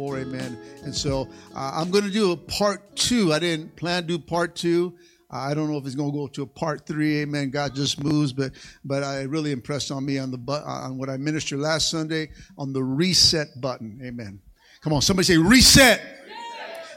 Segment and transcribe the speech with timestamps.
[0.00, 0.58] 2024, amen.
[0.84, 3.32] And so uh, I'm going to do a part two.
[3.32, 4.94] I didn't plan to do part two.
[5.30, 7.20] I don't know if it's going to go to a part three.
[7.20, 7.50] Amen.
[7.50, 8.52] God just moves, but
[8.84, 12.30] but I really impressed on me on the bu- on what I ministered last Sunday
[12.58, 14.00] on the reset button.
[14.04, 14.40] Amen.
[14.80, 16.19] Come on, somebody say reset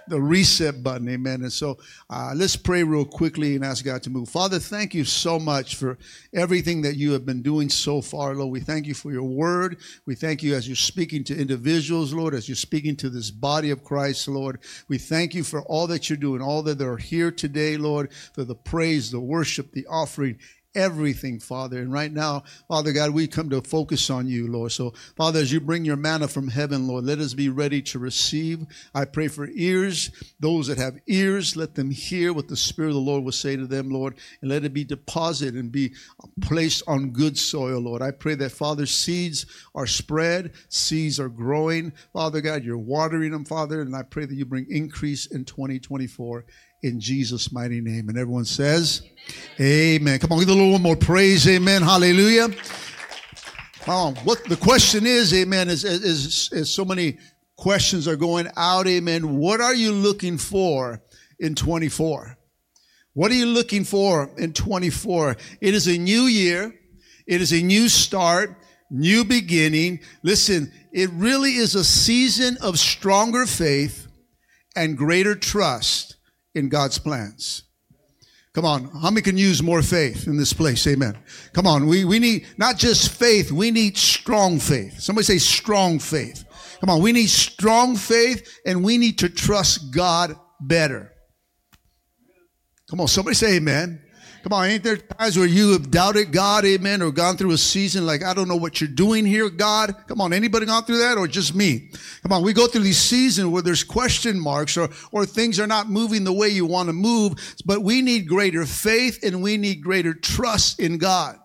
[0.08, 1.08] the reset button.
[1.10, 1.42] Amen.
[1.42, 1.78] And so
[2.10, 4.30] uh, let's pray real quickly and ask God to move.
[4.30, 5.98] Father, thank you so much for
[6.34, 8.52] everything that you have been doing so far, Lord.
[8.52, 9.78] We thank you for your word.
[10.06, 13.72] We thank you as you're speaking to individuals, Lord, as you're speaking to this body
[13.72, 14.60] of Christ, Lord.
[14.88, 18.44] We thank you for all that you're doing, all that are here today, Lord, for
[18.44, 20.38] the praise, the worship, the offering
[20.76, 21.80] everything, Father.
[21.80, 24.72] And right now, Father God, we come to focus on you, Lord.
[24.72, 28.00] So, Father, as you bring your manna from heaven, Lord, let us be ready to
[28.00, 28.66] receive.
[28.94, 30.12] I pray for ears.
[30.40, 33.56] Those that have ears, let them hear what the Spirit of the Lord will say
[33.56, 35.94] to them, Lord, and let it be deposited and be
[36.42, 38.02] placed on good soil, Lord.
[38.02, 41.94] I pray that, Father, seeds are spread, seeds are growing.
[42.14, 46.46] Father God, you're watering them, Father, and I pray that you bring increase in 2024
[46.84, 48.10] in Jesus' mighty name.
[48.10, 49.02] And everyone says,
[49.60, 50.02] Amen.
[50.02, 50.20] amen.
[50.20, 51.48] Come on, give a little more praise.
[51.48, 51.82] Amen.
[51.82, 52.50] Hallelujah.
[53.88, 57.18] Oh, what the question is, amen, is, is, is so many
[57.58, 59.38] questions are going out, amen.
[59.38, 61.02] What are you looking for
[61.40, 62.38] in 24?
[63.14, 65.36] What are you looking for in 24?
[65.60, 66.74] It is a new year.
[67.28, 68.56] It is a new start,
[68.90, 70.00] new beginning.
[70.24, 74.08] Listen, it really is a season of stronger faith
[74.78, 76.16] and greater trust
[76.56, 77.64] in God's plans.
[78.54, 78.86] Come on.
[79.02, 80.86] How many can use more faith in this place?
[80.86, 81.18] Amen.
[81.54, 81.88] Come on.
[81.88, 85.00] We, we need not just faith, we need strong faith.
[85.00, 86.46] Somebody say strong faith.
[86.80, 87.02] Come on.
[87.02, 91.12] We need strong faith and we need to trust God better.
[92.90, 93.08] Come on.
[93.08, 94.03] Somebody say amen.
[94.44, 97.58] Come on, ain't there times where you have doubted God, amen, or gone through a
[97.58, 99.96] season like, I don't know what you're doing here, God?
[100.08, 101.90] Come on, anybody gone through that or just me?
[102.24, 105.68] Come on, we go through these seasons where there's question marks or, or things are
[105.68, 109.56] not moving the way you want to move, but we need greater faith and we
[109.56, 111.38] need greater trust in God.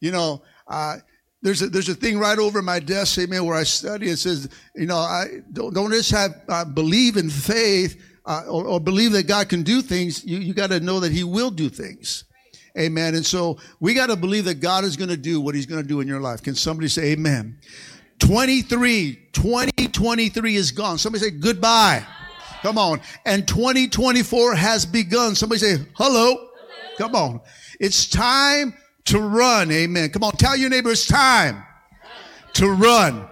[0.00, 0.96] You know, uh,
[1.40, 4.10] there's a, there's a thing right over my desk, amen, where I study.
[4.10, 5.24] It says, you know, I
[5.54, 9.62] don't, don't just have, uh, believe in faith, uh, or, or, believe that God can
[9.62, 12.24] do things, you, you got to know that He will do things.
[12.78, 13.14] Amen.
[13.14, 15.80] And so we got to believe that God is going to do what He's going
[15.82, 16.42] to do in your life.
[16.42, 17.58] Can somebody say amen?
[18.18, 20.98] 23, 2023 is gone.
[20.98, 22.04] Somebody say goodbye.
[22.62, 23.00] Come on.
[23.24, 25.34] And 2024 has begun.
[25.34, 26.50] Somebody say hello.
[26.98, 27.40] Come on.
[27.80, 28.74] It's time
[29.06, 29.70] to run.
[29.70, 30.10] Amen.
[30.10, 30.32] Come on.
[30.32, 31.62] Tell your neighbor it's time
[32.54, 33.26] to run.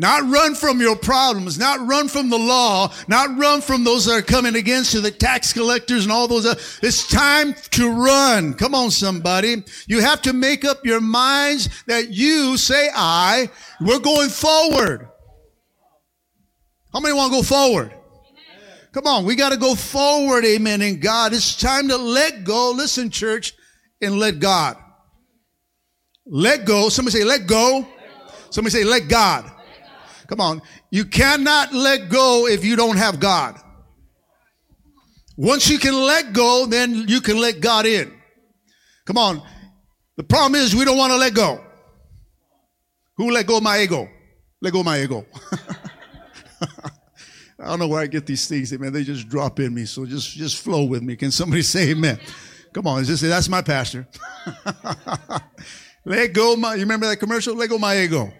[0.00, 4.14] Not run from your problems, not run from the law, not run from those that
[4.14, 6.46] are coming against you, the tax collectors and all those.
[6.46, 8.54] Uh, it's time to run.
[8.54, 9.62] Come on, somebody.
[9.88, 15.06] You have to make up your minds that you say, I, we're going forward.
[16.94, 17.92] How many want to go forward?
[18.92, 21.34] Come on, we got to go forward, amen, in God.
[21.34, 22.70] It's time to let go.
[22.70, 23.52] Listen, church,
[24.00, 24.78] and let God.
[26.24, 26.88] Let go.
[26.88, 27.86] Somebody say, let go.
[28.48, 29.58] Somebody say, let God.
[30.30, 30.62] Come on.
[30.90, 33.60] You cannot let go if you don't have God.
[35.36, 38.12] Once you can let go, then you can let God in.
[39.06, 39.42] Come on.
[40.16, 41.60] The problem is we don't want to let go.
[43.16, 44.08] Who let go of my ego?
[44.62, 45.26] Let go of my ego.
[47.58, 48.92] I don't know where I get these things, man.
[48.92, 49.84] They just drop in me.
[49.84, 51.16] So just, just flow with me.
[51.16, 52.20] Can somebody say amen?
[52.72, 54.06] Come on, just say that's my pastor.
[56.04, 57.56] let go my you remember that commercial?
[57.56, 58.32] Let go my ego.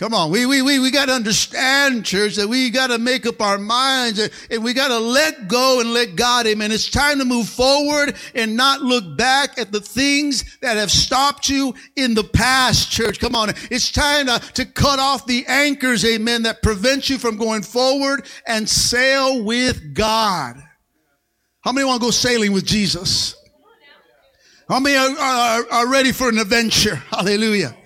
[0.00, 3.26] Come on, we, we, we, we got to understand, church, that we got to make
[3.26, 6.72] up our minds and we got to let go and let God, amen.
[6.72, 11.50] It's time to move forward and not look back at the things that have stopped
[11.50, 13.20] you in the past, church.
[13.20, 13.50] Come on.
[13.70, 18.26] It's time to, to cut off the anchors, amen, that prevent you from going forward
[18.46, 20.56] and sail with God.
[21.60, 23.36] How many want to go sailing with Jesus?
[24.66, 26.94] How many are, are, are ready for an adventure?
[27.10, 27.76] Hallelujah.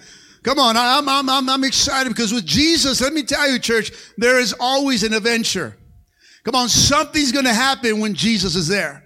[0.44, 3.91] Come on, I'm, I'm, I'm, I'm excited because with Jesus, let me tell you, church,
[4.19, 5.75] there is always an adventure.
[6.44, 9.02] Come on, something's going to happen when Jesus is there.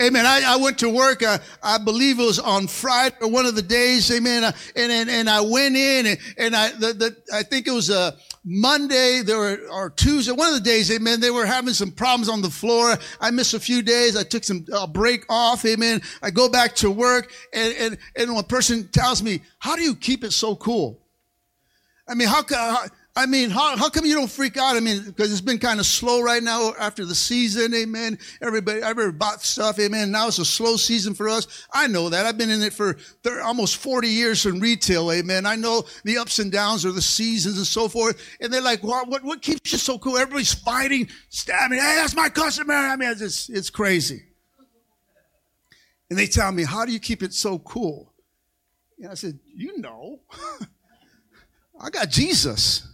[0.00, 0.24] Amen.
[0.24, 3.56] I, I went to work, uh, I believe it was on Friday or one of
[3.56, 4.44] the days, amen.
[4.44, 7.72] Uh, and, and, and I went in and, and I, the, the, I think it
[7.72, 11.74] was a, Monday, there were, or Tuesday, one of the days, amen, they were having
[11.74, 12.96] some problems on the floor.
[13.20, 14.16] I missed a few days.
[14.16, 16.02] I took some uh, break off, amen.
[16.22, 19.94] I go back to work and, and, and one person tells me, how do you
[19.94, 20.98] keep it so cool?
[22.08, 24.74] I mean, how, how I mean, how, how come you don't freak out?
[24.74, 28.18] I mean, because it's been kind of slow right now after the season, amen.
[28.40, 30.10] Everybody, everybody bought stuff, amen.
[30.10, 31.66] Now it's a slow season for us.
[31.70, 32.24] I know that.
[32.24, 35.44] I've been in it for 30, almost 40 years in retail, amen.
[35.44, 38.18] I know the ups and downs or the seasons and so forth.
[38.40, 40.16] And they're like, what, what, what keeps you so cool?
[40.16, 41.80] Everybody's fighting, stabbing.
[41.80, 42.72] Hey, that's my customer.
[42.72, 44.22] I mean, it's, it's crazy.
[46.08, 48.14] And they tell me, how do you keep it so cool?
[48.98, 50.20] And I said, you know,
[51.80, 52.88] I got Jesus.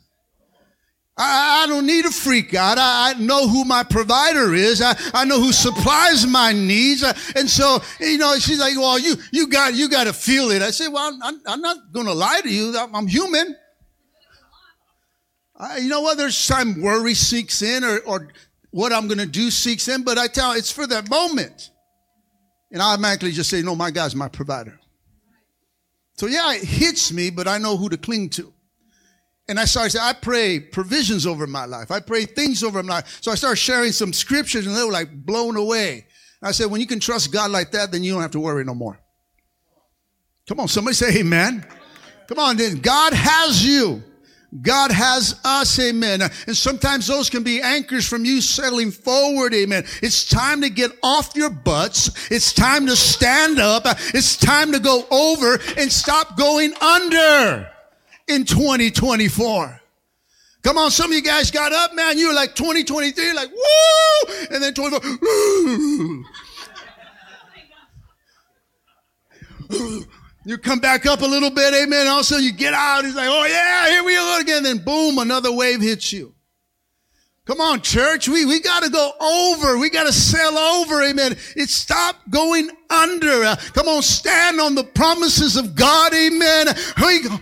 [1.18, 2.78] I, I don't need a freak out.
[2.78, 4.80] I, I, know who my provider is.
[4.80, 7.02] I, I know who supplies my needs.
[7.02, 10.50] Uh, and so, you know, she's like, well, you, you got, you got to feel
[10.50, 10.62] it.
[10.62, 12.78] I said, well, I'm, I'm not going to lie to you.
[12.78, 13.56] I'm, I'm human.
[15.56, 16.16] I, you know what?
[16.16, 18.28] There's time worry seeks in or, or
[18.70, 21.70] what I'm going to do seeks in, but I tell it's for that moment.
[22.70, 24.78] And I automatically just say, no, my God's my provider.
[26.14, 28.52] So yeah, it hits me, but I know who to cling to.
[29.48, 31.90] And I started saying, I pray provisions over my life.
[31.90, 33.18] I pray things over my life.
[33.22, 36.06] So I started sharing some scriptures and they were like blown away.
[36.42, 38.62] I said, when you can trust God like that, then you don't have to worry
[38.64, 39.00] no more.
[40.46, 41.66] Come on, somebody say amen.
[42.26, 42.76] Come on, then.
[42.76, 44.02] God has you.
[44.62, 46.22] God has us, amen.
[46.22, 49.84] And sometimes those can be anchors from you settling forward, amen.
[50.02, 52.30] It's time to get off your butts.
[52.30, 53.82] It's time to stand up.
[54.14, 57.68] It's time to go over and stop going under
[58.28, 59.80] in 2024.
[60.62, 62.18] Come on, some of you guys got up, man.
[62.18, 64.34] You were like 2023, like, woo!
[64.50, 65.00] And then 24,
[70.44, 72.06] you come back up a little bit, amen.
[72.06, 73.04] Also, you get out.
[73.04, 74.62] He's like, oh yeah, here we go again.
[74.62, 76.34] Then boom, another wave hits you.
[77.48, 78.28] Come on, church.
[78.28, 79.78] We, we got to go over.
[79.78, 81.02] We got to sail over.
[81.02, 81.32] Amen.
[81.56, 83.42] It's stop going under.
[83.42, 86.12] Uh, come on, stand on the promises of God.
[86.12, 86.66] Amen.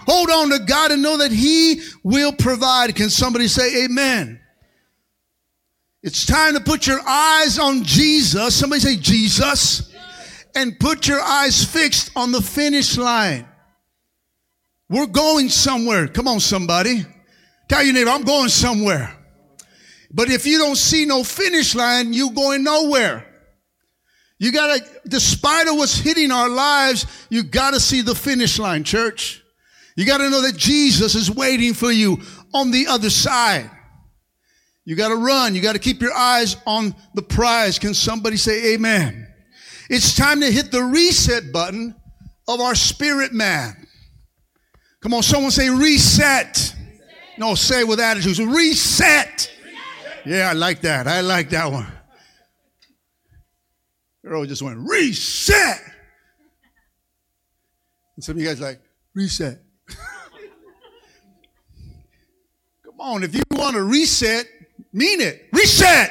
[0.06, 2.94] Hold on to God and know that He will provide.
[2.94, 4.38] Can somebody say amen?
[6.04, 8.54] It's time to put your eyes on Jesus.
[8.54, 9.92] Somebody say Jesus.
[10.54, 13.44] And put your eyes fixed on the finish line.
[14.88, 16.06] We're going somewhere.
[16.06, 17.04] Come on, somebody.
[17.68, 19.12] Tell your neighbor, I'm going somewhere.
[20.16, 23.26] But if you don't see no finish line, you going nowhere.
[24.38, 29.42] You gotta, despite of what's hitting our lives, you gotta see the finish line, church.
[29.94, 32.18] You gotta know that Jesus is waiting for you
[32.54, 33.70] on the other side.
[34.86, 35.54] You gotta run.
[35.54, 37.78] You gotta keep your eyes on the prize.
[37.78, 39.28] Can somebody say amen?
[39.90, 41.94] It's time to hit the reset button
[42.48, 43.86] of our spirit man.
[45.02, 46.56] Come on, someone say reset.
[46.56, 46.74] reset.
[47.36, 48.38] No, say with attitude.
[48.38, 49.52] Reset.
[50.26, 51.06] Yeah, I like that.
[51.06, 51.86] I like that one.
[54.24, 55.80] Girl just went, reset.
[58.16, 58.80] And some of you guys like,
[59.14, 59.62] reset.
[62.84, 64.46] Come on, if you want to reset,
[64.92, 65.46] mean it.
[65.52, 66.10] Reset.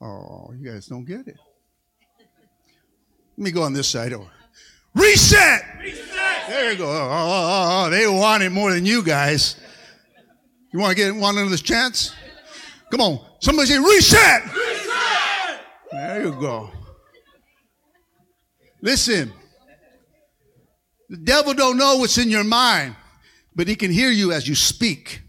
[0.00, 1.36] Oh, you guys don't get it.
[3.36, 4.12] Let me go on this side.
[4.14, 4.28] Oh.
[4.96, 5.62] Reset.
[5.80, 6.48] Reset.
[6.48, 6.90] There you go.
[6.90, 9.54] Oh, oh, oh, oh, they want it more than you guys.
[10.72, 12.14] You want to get one another chance?
[12.90, 13.20] Come on.
[13.40, 14.44] Somebody say reset.
[14.44, 15.60] Reset.
[15.92, 16.70] There you go.
[18.80, 19.32] Listen.
[21.08, 22.94] The devil don't know what's in your mind,
[23.54, 25.22] but he can hear you as you speak.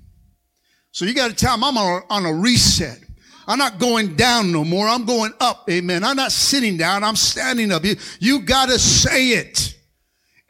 [0.92, 3.00] So you got to tell him I'm on a, on a reset.
[3.48, 4.88] I'm not going down no more.
[4.88, 5.70] I'm going up.
[5.70, 6.04] Amen.
[6.04, 7.04] I'm not sitting down.
[7.04, 7.84] I'm standing up.
[7.86, 9.76] You, you got to say it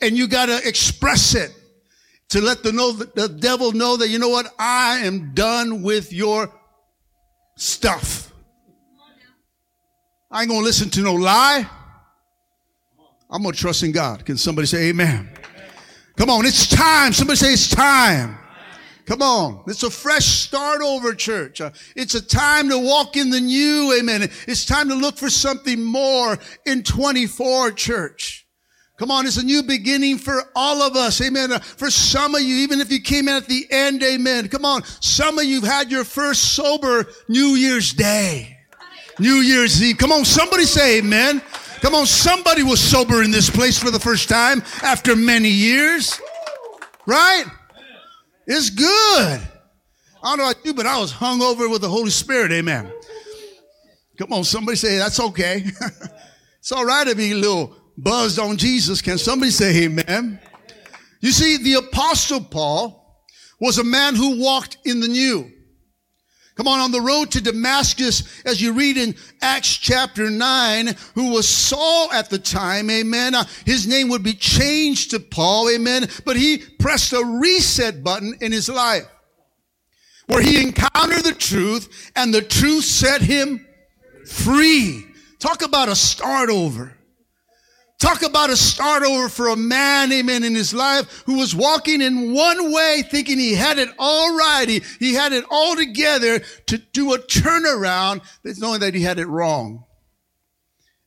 [0.02, 1.52] and you got to express it
[2.30, 4.54] to let the, know, the devil know that, you know what?
[4.58, 6.52] I am done with your
[7.60, 8.32] stuff.
[10.32, 11.68] I ain't gonna listen to no lie.
[13.30, 14.26] I'm gonna trust in God.
[14.26, 15.30] Can somebody say amen?
[16.16, 17.14] Come on, it's time.
[17.14, 18.38] Somebody say it's time.
[19.06, 19.64] Come on.
[19.68, 21.62] It's a fresh start over, church.
[21.62, 23.96] Uh, it's a time to walk in the new.
[24.00, 24.22] Amen.
[24.48, 28.46] It's time to look for something more in 24, church.
[29.00, 31.22] Come on, it's a new beginning for all of us.
[31.22, 31.54] Amen.
[31.54, 34.50] Uh, for some of you, even if you came in at the end, amen.
[34.50, 34.84] Come on.
[35.00, 38.58] Some of you have had your first sober New Year's Day.
[39.18, 39.98] New Year's Eve.
[39.98, 41.42] Come on, somebody say amen.
[41.80, 46.20] Come on, somebody was sober in this place for the first time after many years.
[47.06, 47.46] Right?
[48.48, 49.40] It's good.
[50.22, 52.52] I don't know about you, but I was hung over with the Holy Spirit.
[52.52, 52.92] Amen.
[54.18, 55.64] Come on, somebody say that's okay.
[56.60, 59.02] it's all right to be a little buzzed on Jesus.
[59.02, 60.40] Can somebody say amen?
[61.22, 63.24] You see, the apostle Paul
[63.60, 65.52] was a man who walked in the new.
[66.56, 71.32] Come on, on the road to Damascus, as you read in Acts chapter 9, who
[71.32, 73.34] was Saul at the time, amen.
[73.34, 76.10] Uh, his name would be changed to Paul, amen.
[76.26, 79.08] But he pressed a reset button in his life
[80.28, 83.66] where he encountered the truth and the truth set him
[84.26, 85.06] free.
[85.40, 86.94] Talk about a start over.
[88.00, 92.02] Talk about a start over for a man, amen, in his life who was walking
[92.02, 94.70] in one way thinking he had it all right.
[94.70, 98.22] He, he had it all together to do a turnaround,
[98.58, 99.84] knowing that he had it wrong.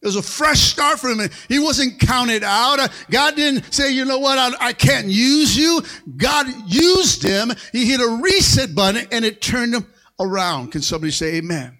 [0.03, 1.31] It was a fresh start for him.
[1.49, 2.79] He wasn't counted out.
[2.79, 5.81] Uh, God didn't say, you know what, I, I, can't use you.
[6.17, 7.53] God used him.
[7.71, 9.87] He hit a reset button and it turned him
[10.21, 10.73] around.
[10.73, 11.79] Can somebody say amen?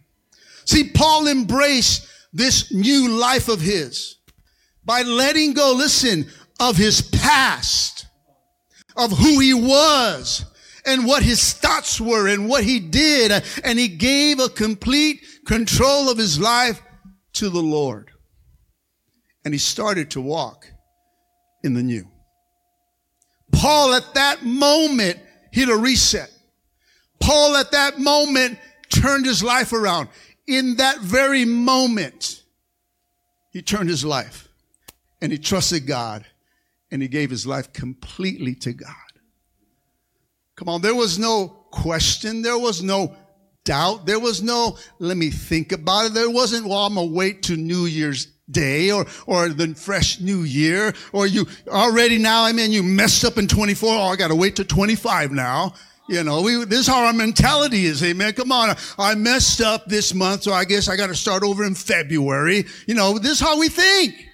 [0.65, 4.19] See, Paul embraced this new life of his
[4.85, 6.27] by letting go, listen,
[6.61, 8.07] of his past,
[8.97, 10.45] of who he was
[10.85, 13.45] and what his thoughts were and what he did.
[13.65, 16.81] And he gave a complete control of his life
[17.35, 18.11] to the Lord.
[19.45, 20.67] And he started to walk
[21.65, 22.07] in the new.
[23.53, 25.19] Paul at that moment
[25.51, 26.31] hit a reset.
[27.21, 28.59] Paul at that moment
[28.89, 30.09] turned his life around.
[30.47, 32.43] In that very moment,
[33.53, 34.42] he turned his life
[35.23, 36.27] and he trusted God
[36.91, 38.91] and he gave his life completely to God.
[40.57, 43.17] Come on, there was no question, there was no
[43.65, 46.15] doubt, there was no let me think about it.
[46.15, 50.43] There wasn't, well, I'm gonna wait to New Year's Day or or the fresh new
[50.43, 54.35] year, or you already now, I mean you messed up in 24, oh, I gotta
[54.35, 55.73] wait to 25 now.
[56.09, 58.03] You know, we, this is how our mentality is.
[58.03, 58.33] Amen.
[58.35, 58.77] Come on.
[58.99, 62.67] I messed up this month, so I guess I got to start over in February.
[62.89, 64.32] You know, this is how we think.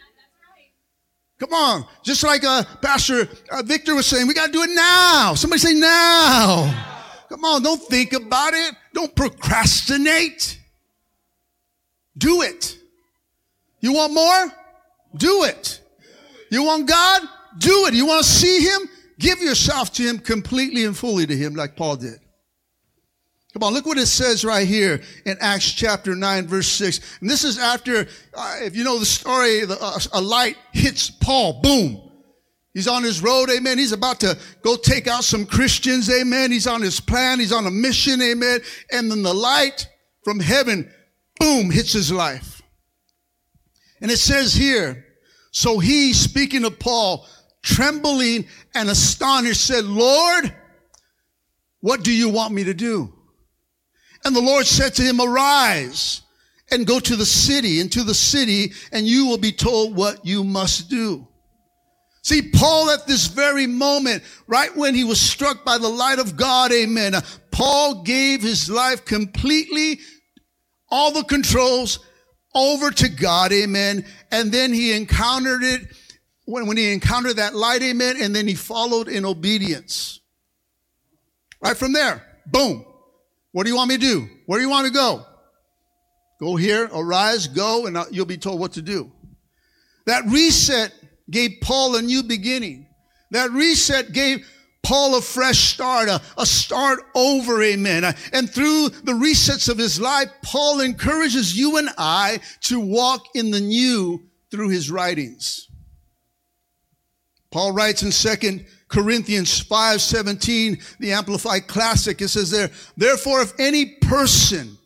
[1.39, 1.87] Come on.
[2.03, 5.35] Just like uh, Pastor uh, Victor was saying, we got to do it now.
[5.35, 6.87] Somebody say now.
[7.29, 7.63] Come on.
[7.63, 8.75] Don't think about it.
[8.93, 10.59] Don't procrastinate.
[12.17, 12.77] Do it.
[13.81, 14.53] You want more?
[15.17, 15.81] Do it.
[16.51, 17.23] You want God?
[17.59, 17.95] Do it.
[17.95, 18.89] You want to see Him?
[19.19, 22.19] Give yourself to Him completely and fully to Him like Paul did.
[23.59, 27.19] Come on, look what it says right here in Acts chapter 9, verse 6.
[27.21, 31.11] And this is after, uh, if you know the story, the, uh, a light hits
[31.11, 31.61] Paul.
[31.61, 32.01] Boom.
[32.73, 33.77] He's on his road, amen.
[33.77, 36.53] He's about to go take out some Christians, amen.
[36.53, 38.61] He's on his plan, he's on a mission, amen.
[38.93, 39.89] And then the light
[40.23, 40.89] from heaven,
[41.41, 42.63] boom, hits his life.
[44.01, 45.05] And it says here,
[45.51, 47.27] so he, speaking of Paul,
[47.65, 48.47] trembling
[48.77, 50.55] and astonished, said, Lord,
[51.81, 53.15] what do you want me to do?
[54.25, 56.23] And the Lord said to him, arise
[56.71, 60.45] and go to the city, into the city, and you will be told what you
[60.45, 61.27] must do.
[62.23, 66.37] See, Paul at this very moment, right when he was struck by the light of
[66.37, 67.15] God, amen,
[67.51, 70.01] Paul gave his life completely,
[70.91, 72.01] all the controls
[72.55, 74.05] over to God, amen.
[74.31, 75.83] And then he encountered it
[76.45, 80.21] when, when he encountered that light, amen, and then he followed in obedience.
[81.63, 82.85] Right from there, boom.
[83.59, 84.29] What do you want me to do?
[84.47, 85.27] Where do you want to go?
[86.39, 89.11] Go here, arise, go, and you'll be told what to do.
[90.07, 90.95] That reset
[91.29, 92.87] gave Paul a new beginning.
[93.33, 94.49] That reset gave
[94.85, 98.05] Paul a fresh start, a, a start over, amen.
[98.33, 103.51] And through the resets of his life, Paul encourages you and I to walk in
[103.51, 104.23] the new
[104.53, 105.67] through his writings.
[107.51, 113.53] Paul writes in Second Corinthians 5 17, the Amplified Classic, it says there, therefore, if
[113.59, 114.79] any person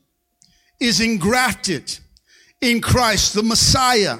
[0.81, 1.99] is engrafted
[2.61, 4.19] in Christ, the Messiah,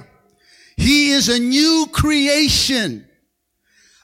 [0.77, 3.07] he is a new creation,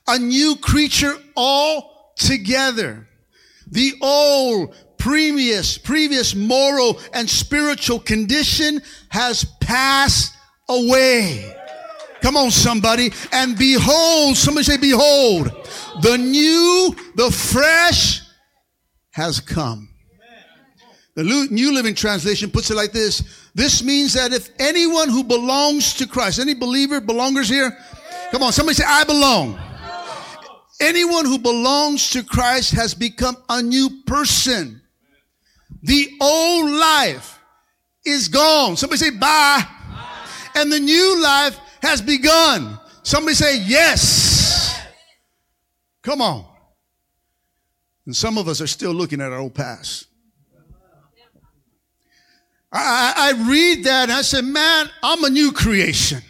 [0.07, 3.07] a new creature altogether.
[3.71, 10.35] The old, previous, previous moral and spiritual condition has passed
[10.69, 11.55] away.
[12.23, 13.11] Come on, somebody.
[13.33, 15.47] And behold, somebody say, behold,
[16.03, 18.23] the new, the fresh
[19.13, 19.89] has come.
[21.15, 23.49] The New Living Translation puts it like this.
[23.53, 27.77] This means that if anyone who belongs to Christ, any believer, belongers here?
[28.31, 29.59] Come on, somebody say, I belong.
[30.81, 34.81] Anyone who belongs to Christ has become a new person.
[35.83, 37.41] The old life
[38.05, 38.77] is gone.
[38.77, 39.65] Somebody say, bye.
[40.55, 42.79] And the new life has begun.
[43.03, 44.81] Somebody say, Yes.
[46.03, 46.45] Come on.
[48.07, 50.07] And some of us are still looking at our old past.
[52.71, 56.21] I, I, read that and I said, Man, I'm a new creation.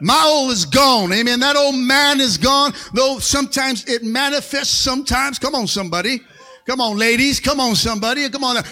[0.00, 1.12] My old is gone.
[1.12, 1.40] Amen.
[1.40, 2.72] That old man is gone.
[2.94, 5.38] Though sometimes it manifests sometimes.
[5.38, 6.20] Come on, somebody.
[6.66, 7.40] Come on, ladies.
[7.40, 8.28] Come on, somebody.
[8.28, 8.62] Come on.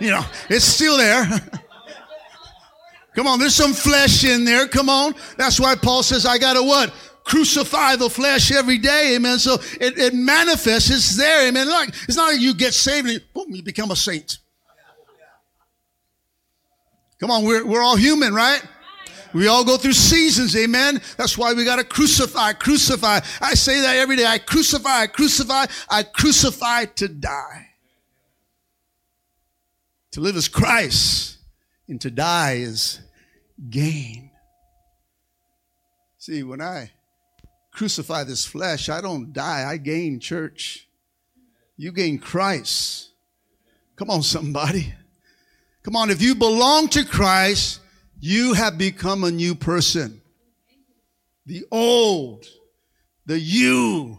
[0.00, 1.26] You know, it's still there.
[3.14, 4.66] Come on, there's some flesh in there.
[4.66, 5.14] Come on.
[5.36, 6.92] That's why Paul says, I gotta what?
[7.24, 9.14] Crucify the flesh every day.
[9.16, 9.38] Amen.
[9.38, 10.90] So it, it manifests.
[10.90, 11.46] It's there.
[11.48, 11.68] Amen.
[11.68, 14.38] Like, it's not like you get saved and boom, you become a saint.
[17.20, 18.60] Come on, we're, we're all human, right?
[19.32, 21.00] We all go through seasons, amen.
[21.16, 23.20] That's why we got to crucify, crucify.
[23.40, 24.26] I say that every day.
[24.26, 27.68] I crucify, I crucify, I crucify to die.
[30.10, 31.38] To live as Christ,
[31.92, 33.00] and to die is
[33.68, 34.30] gain.
[36.16, 36.90] See, when I
[37.70, 40.88] crucify this flesh, I don't die, I gain church.
[41.76, 43.10] You gain Christ.
[43.96, 44.94] Come on, somebody.
[45.82, 47.80] Come on, if you belong to Christ,
[48.18, 50.22] you have become a new person.
[51.44, 52.46] The old,
[53.26, 54.18] the you,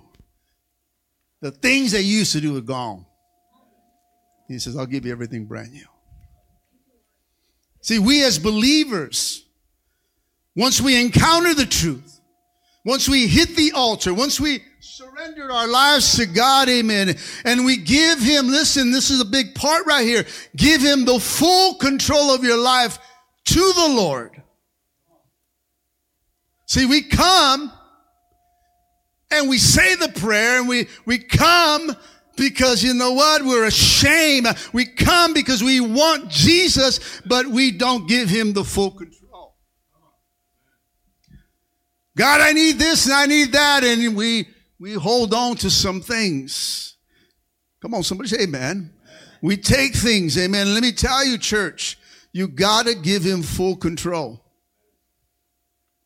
[1.42, 3.08] the things that you used to do are gone.
[4.48, 5.88] He says, I'll give you everything brand new.
[7.84, 9.44] See, we as believers,
[10.56, 12.22] once we encounter the truth,
[12.86, 17.75] once we hit the altar, once we surrendered our lives to God, amen, and we
[17.75, 20.25] give Him, listen, this is a big part right here,
[20.56, 22.98] give Him the full control of your life
[23.48, 24.42] to the Lord.
[26.66, 27.70] See, we come
[29.30, 31.94] and we say the prayer and we, we come
[32.36, 33.44] because you know what?
[33.44, 34.48] We're ashamed.
[34.74, 39.56] We come because we want Jesus, but we don't give him the full control.
[42.16, 43.84] God, I need this and I need that.
[43.84, 44.48] And we,
[44.80, 46.96] we hold on to some things.
[47.82, 48.94] Come on, somebody say amen.
[49.42, 50.74] We take things, amen.
[50.74, 51.98] Let me tell you, church,
[52.32, 54.42] you gotta give him full control.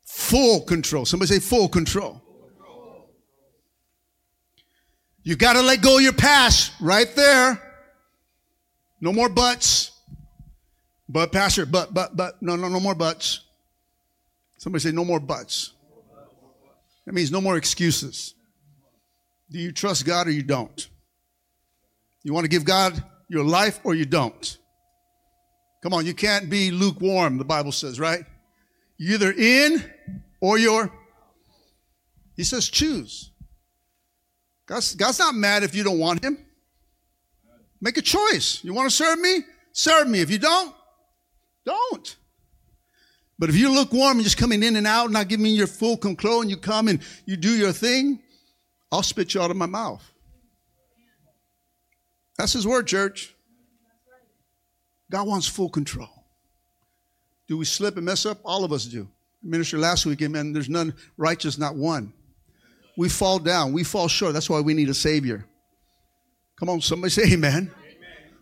[0.06, 1.06] Full control.
[1.06, 2.22] Somebody say full control.
[5.28, 7.62] You got to let go of your past right there.
[9.02, 9.92] No more buts.
[11.10, 13.42] But, Pastor, but, but, but, no, no, no more buts.
[14.58, 15.74] Somebody say, no more buts.
[17.06, 18.36] That means no more excuses.
[19.52, 20.88] Do you trust God or you don't?
[22.24, 24.58] You want to give God your life or you don't?
[25.84, 28.24] Come on, you can't be lukewarm, the Bible says, right?
[28.98, 29.84] You're either in
[30.40, 30.90] or you're.
[32.38, 33.32] He says, choose.
[34.68, 36.38] God's, God's not mad if you don't want him.
[37.82, 38.64] Make a choice.
[38.64, 39.40] You want to serve me?
[39.72, 40.20] Serve me.
[40.20, 40.76] If you don't,
[41.66, 42.16] don't.
[43.40, 45.68] But if you look warm and just coming in and out, not giving me your
[45.68, 48.20] full control, and you come and you do your thing,
[48.92, 50.04] I'll spit you out of my mouth.
[52.38, 53.34] That's his word, church.
[55.10, 56.10] God wants full control.
[57.48, 58.40] Do we slip and mess up?
[58.44, 59.08] All of us do.
[59.42, 60.52] Minister last week, amen.
[60.52, 62.12] There's none righteous, not one
[62.98, 63.72] we fall down.
[63.72, 64.34] We fall short.
[64.34, 65.46] That's why we need a Savior.
[66.60, 67.54] Come on, somebody say amen.
[67.54, 67.72] amen.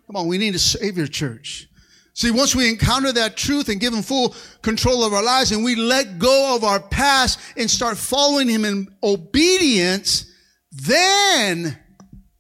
[0.08, 1.68] Come on, we need a Savior, church.
[2.14, 5.66] See, once we encounter that truth and give Him full control of our lives and
[5.66, 10.32] we let go of our past and start following Him in obedience,
[10.72, 11.78] then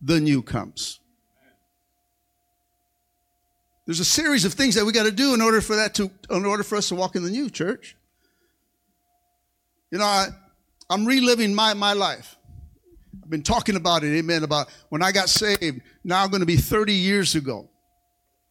[0.01, 1.01] the new comes.
[3.86, 6.10] There's a series of things that we got to do in order for that to,
[6.32, 7.97] in order for us to walk in the new church.
[9.91, 10.30] You know, I,
[10.89, 12.36] I'm reliving my, my life.
[13.24, 16.58] I've been talking about it, amen, about when I got saved, now going to be
[16.58, 17.69] 30 years ago.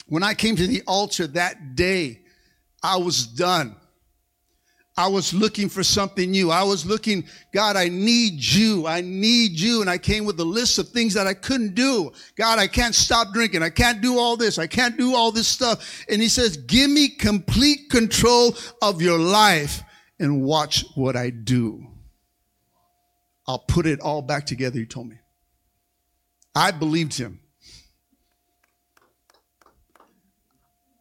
[0.07, 2.23] When I came to the altar that day,
[2.83, 3.77] I was done.
[4.97, 6.53] I was looking for something new.
[6.53, 8.87] I was looking, God, I need you.
[8.87, 9.81] I need you.
[9.81, 12.12] And I came with a list of things that I couldn't do.
[12.37, 13.62] God, I can't stop drinking.
[13.62, 14.57] I can't do all this.
[14.57, 16.05] I can't do all this stuff.
[16.09, 19.83] And he says, give me complete control of your life
[20.20, 21.93] and watch what I do.
[23.46, 25.16] I'll put it all back together, he told me.
[26.54, 27.40] I believed him.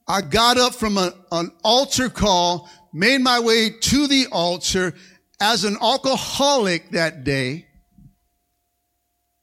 [0.08, 4.93] I got up from a, an altar call, made my way to the altar
[5.39, 7.67] as an alcoholic that day.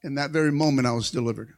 [0.03, 1.53] In that very moment, I was delivered.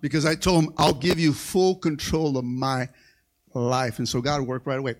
[0.00, 2.88] Because I told him, I'll give you full control of my
[3.52, 3.98] life.
[3.98, 4.94] And so God worked right away.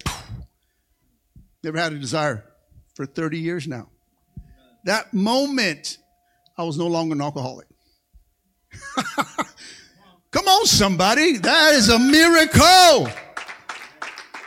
[1.62, 2.47] Never had a desire
[2.98, 3.88] for 30 years now.
[4.82, 5.98] That moment,
[6.56, 7.68] I was no longer an alcoholic.
[10.32, 11.36] Come on, somebody.
[11.38, 13.08] That is a miracle.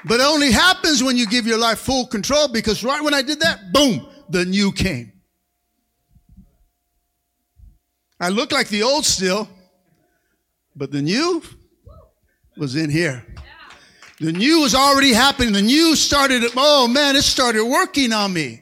[0.04, 3.22] But it only happens when you give your life full control because right when I
[3.22, 5.14] did that, boom, the new came.
[8.20, 9.48] I look like the old still,
[10.76, 11.42] but the new
[12.58, 13.26] was in here.
[14.22, 15.52] The new was already happening.
[15.52, 18.62] The new started, oh man, it started working on me.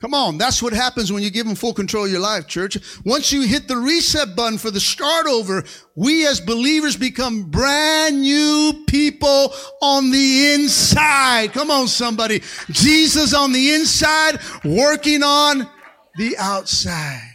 [0.00, 2.76] Come on, that's what happens when you give him full control of your life, church.
[3.04, 5.62] Once you hit the reset button for the start over,
[5.94, 11.52] we as believers become brand new people on the inside.
[11.52, 12.42] Come on, somebody.
[12.70, 15.70] Jesus on the inside, working on
[16.16, 17.30] the outside.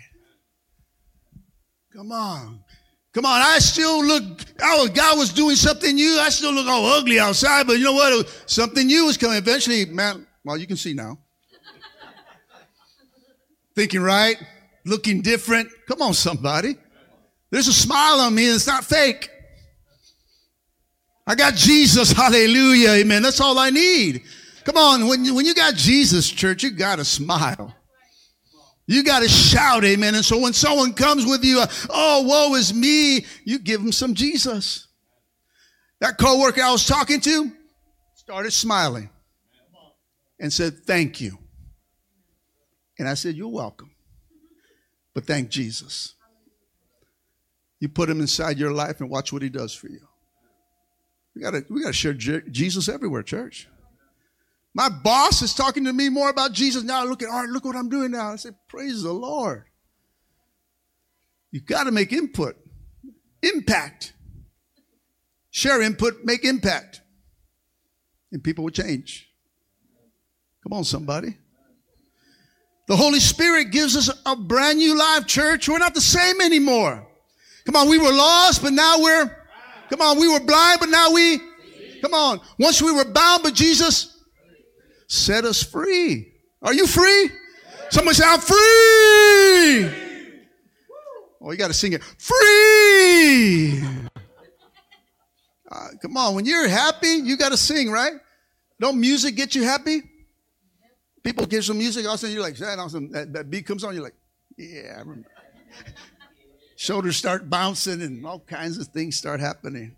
[1.96, 2.60] Come on.
[3.20, 4.24] Come on, I still look,
[4.62, 6.20] oh, God was doing something new.
[6.22, 8.30] I still look all ugly outside, but you know what?
[8.46, 9.36] Something new was coming.
[9.36, 11.18] Eventually, man, well, you can see now
[13.76, 14.38] thinking right,
[14.86, 15.68] looking different.
[15.86, 16.78] Come on, somebody.
[17.52, 19.30] There's a smile on me and it's not fake.
[21.28, 22.14] I got Jesus.
[22.14, 22.92] Hallelujah.
[22.92, 23.22] Amen.
[23.22, 24.24] That's all I need.
[24.64, 25.08] Come on.
[25.10, 27.76] When when you got Jesus, church, you got to smile.
[28.90, 30.16] You got to shout, amen.
[30.16, 33.92] And so when someone comes with you, uh, oh, woe is me, you give them
[33.92, 34.88] some Jesus.
[36.00, 37.52] That coworker I was talking to
[38.16, 39.12] started smiling
[40.40, 41.38] and said, thank you.
[42.98, 43.92] And I said, You're welcome.
[45.14, 46.16] But thank Jesus.
[47.80, 50.02] You put him inside your life and watch what he does for you.
[51.36, 53.69] We gotta, we gotta share Jesus everywhere, church.
[54.74, 57.04] My boss is talking to me more about Jesus now.
[57.04, 58.34] Look at Art, look what I'm doing now.
[58.34, 59.66] I say, Praise the Lord.
[61.52, 62.56] You gotta make input,
[63.42, 64.14] impact.
[65.50, 67.02] Share input, make impact.
[68.32, 69.28] And people will change.
[70.64, 71.36] Come on, somebody.
[72.88, 75.68] The Holy Spirit gives us a brand new life, church.
[75.68, 77.08] We're not the same anymore.
[77.66, 79.36] Come on, we were lost, but now we're,
[79.90, 81.40] come on, we were blind, but now we,
[82.02, 82.40] come on.
[82.58, 84.19] Once we were bound, but Jesus
[85.10, 86.32] set us free.
[86.62, 87.30] Are you free?
[87.90, 88.58] Somebody say, I'm free.
[91.42, 92.04] Oh, you got to sing it.
[92.04, 93.82] Free.
[95.72, 98.14] Uh, come on, when you're happy, you got to sing, right?
[98.80, 100.02] Don't music get you happy?
[101.24, 103.94] People give some music, all of a sudden you're like, that, that beat comes on,
[103.94, 104.16] you're like,
[104.58, 105.28] yeah, I remember.
[106.76, 109.96] Shoulders start bouncing and all kinds of things start happening.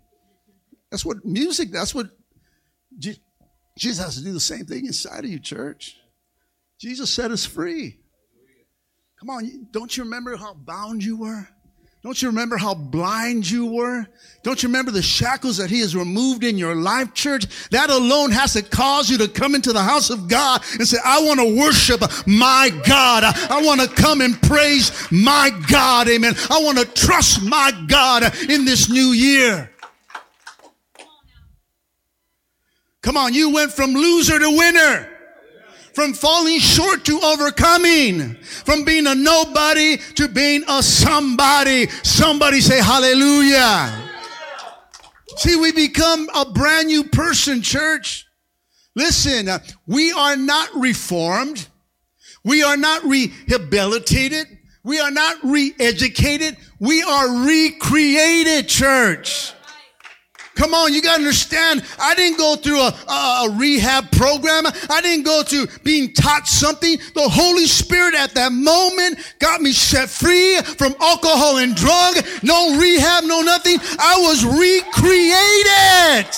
[0.90, 2.10] That's what music, that's what
[3.76, 5.96] Jesus has to do the same thing inside of you, church.
[6.78, 7.98] Jesus set us free.
[9.18, 11.48] Come on, don't you remember how bound you were?
[12.02, 14.04] Don't you remember how blind you were?
[14.42, 17.46] Don't you remember the shackles that he has removed in your life, church?
[17.70, 20.98] That alone has to cause you to come into the house of God and say,
[21.04, 23.22] I want to worship my God.
[23.22, 26.08] I want to come and praise my God.
[26.08, 26.34] Amen.
[26.50, 29.70] I want to trust my God in this new year.
[33.02, 35.08] Come on, you went from loser to winner
[35.94, 41.88] from falling short to overcoming, from being a nobody to being a somebody.
[42.02, 44.10] Somebody say hallelujah.
[45.36, 48.26] See, we become a brand new person, church.
[48.94, 51.68] Listen, uh, we are not reformed.
[52.44, 54.46] We are not rehabilitated.
[54.84, 56.56] We are not re-educated.
[56.80, 59.54] We are recreated, church.
[60.54, 61.82] Come on, you got to understand.
[61.98, 64.66] I didn't go through a, a, a, rehab program.
[64.66, 66.98] I didn't go to being taught something.
[67.14, 72.16] The Holy Spirit at that moment got me set free from alcohol and drug.
[72.42, 73.78] No rehab, no nothing.
[73.98, 76.28] I was recreated.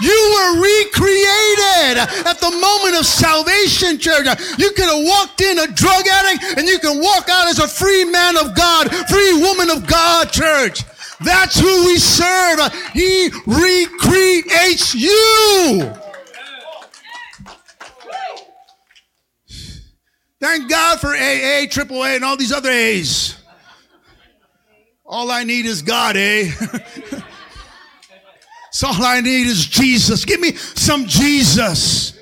[0.00, 4.26] You were recreated at the moment of salvation, church.
[4.58, 7.68] You could have walked in a drug addict and you can walk out as a
[7.68, 10.82] free man of God, free woman of God, church.
[11.20, 12.72] That's who we serve.
[12.92, 15.92] He recreates you.
[20.38, 23.36] Thank God for AA, AAA, and all these other A's.
[25.04, 26.50] All I need is God, eh?
[28.70, 30.24] so all I need is Jesus.
[30.24, 32.18] Give me some Jesus.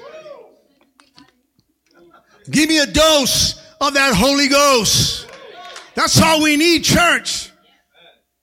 [2.51, 5.29] Give me a dose of that Holy Ghost.
[5.95, 7.51] That's all we need, church.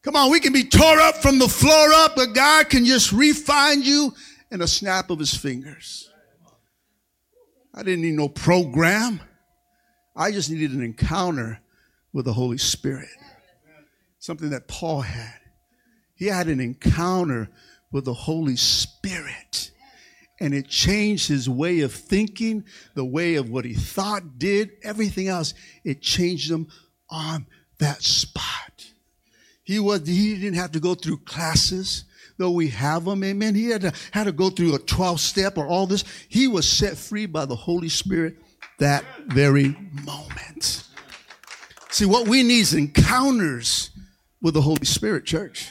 [0.04, 3.12] Come on, we can be tore up from the floor up, but God can just
[3.12, 4.14] refine you
[4.50, 6.10] in a snap of his fingers.
[7.74, 9.22] I didn't need no program.
[10.16, 11.60] I just needed an encounter
[12.14, 13.10] with the Holy Spirit.
[14.20, 15.40] Something that Paul had.
[16.16, 17.50] He had an encounter
[17.92, 19.72] with the Holy Spirit.
[20.40, 25.28] And it changed his way of thinking, the way of what he thought, did, everything
[25.28, 25.54] else.
[25.84, 26.68] It changed him
[27.10, 27.46] on
[27.78, 28.71] that spot.
[29.72, 32.04] He was he didn't have to go through classes,
[32.38, 33.56] though we have them, amen.
[33.56, 36.04] He had to had to go through a 12 step or all this.
[36.28, 38.36] He was set free by the Holy Spirit
[38.80, 40.90] that very moment.
[41.90, 43.92] See, what we need is encounters
[44.42, 45.70] with the Holy Spirit, church.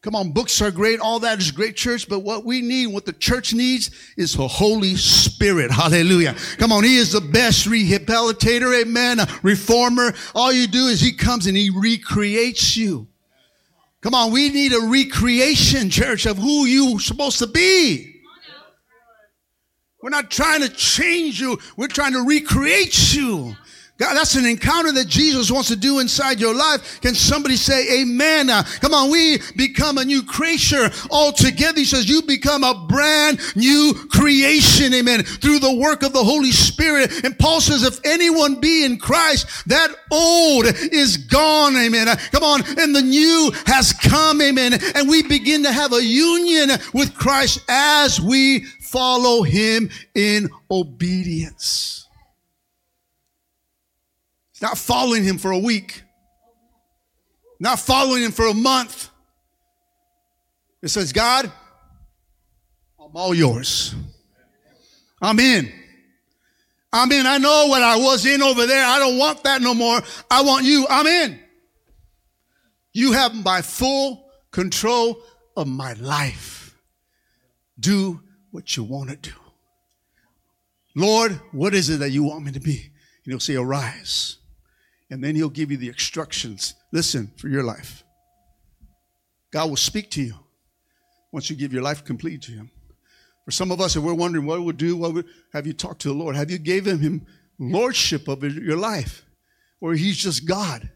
[0.00, 0.98] Come on, books are great.
[0.98, 2.08] All that is great, church.
[2.08, 5.70] But what we need, what the church needs is the Holy Spirit.
[5.70, 6.34] Hallelujah.
[6.58, 6.82] Come on.
[6.82, 8.82] He is the best rehabilitator.
[8.82, 9.20] Amen.
[9.20, 10.12] A reformer.
[10.34, 13.06] All you do is he comes and he recreates you.
[14.02, 14.32] Come on.
[14.32, 18.20] We need a recreation, church, of who you supposed to be.
[20.02, 21.58] We're not trying to change you.
[21.76, 23.56] We're trying to recreate you.
[24.02, 27.00] God, that's an encounter that Jesus wants to do inside your life.
[27.02, 28.50] Can somebody say amen?
[28.50, 31.78] Uh, come on, we become a new creature altogether.
[31.78, 34.92] He says you become a brand new creation.
[34.92, 35.22] Amen.
[35.22, 37.24] Through the work of the Holy Spirit.
[37.24, 41.76] And Paul says, if anyone be in Christ, that old is gone.
[41.76, 42.08] Amen.
[42.08, 42.62] Uh, come on.
[42.80, 44.42] And the new has come.
[44.42, 44.80] Amen.
[44.96, 52.01] And we begin to have a union with Christ as we follow him in obedience.
[54.62, 56.04] Not following him for a week.
[57.58, 59.10] Not following him for a month.
[60.80, 61.50] It says, God,
[62.98, 63.94] I'm all yours.
[65.20, 65.72] I'm in.
[66.92, 67.26] I'm in.
[67.26, 68.84] I know what I was in over there.
[68.86, 70.00] I don't want that no more.
[70.30, 70.86] I want you.
[70.88, 71.40] I'm in.
[72.92, 75.22] You have my full control
[75.56, 76.76] of my life.
[77.80, 78.20] Do
[78.52, 79.32] what you want to do.
[80.94, 82.90] Lord, what is it that you want me to be?
[83.24, 84.38] And he'll say, arise
[85.12, 86.74] and then he'll give you the instructions.
[86.90, 88.02] Listen for your life.
[89.52, 90.34] God will speak to you
[91.30, 92.70] once you give your life completely to him.
[93.44, 96.00] For some of us, if we're wondering what we'll do, what would, have you talked
[96.02, 96.34] to the Lord?
[96.34, 97.26] Have you given him
[97.58, 99.26] lordship of your life?
[99.82, 100.90] Or he's just God?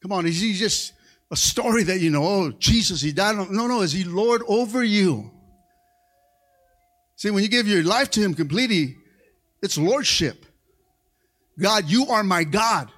[0.00, 0.94] Come on, is he just
[1.30, 3.36] a story that you know, oh, Jesus, he died?
[3.50, 5.30] No, no, is he Lord over you?
[7.16, 8.96] See, when you give your life to him completely,
[9.62, 10.46] it's lordship.
[11.58, 12.90] God, you are my God.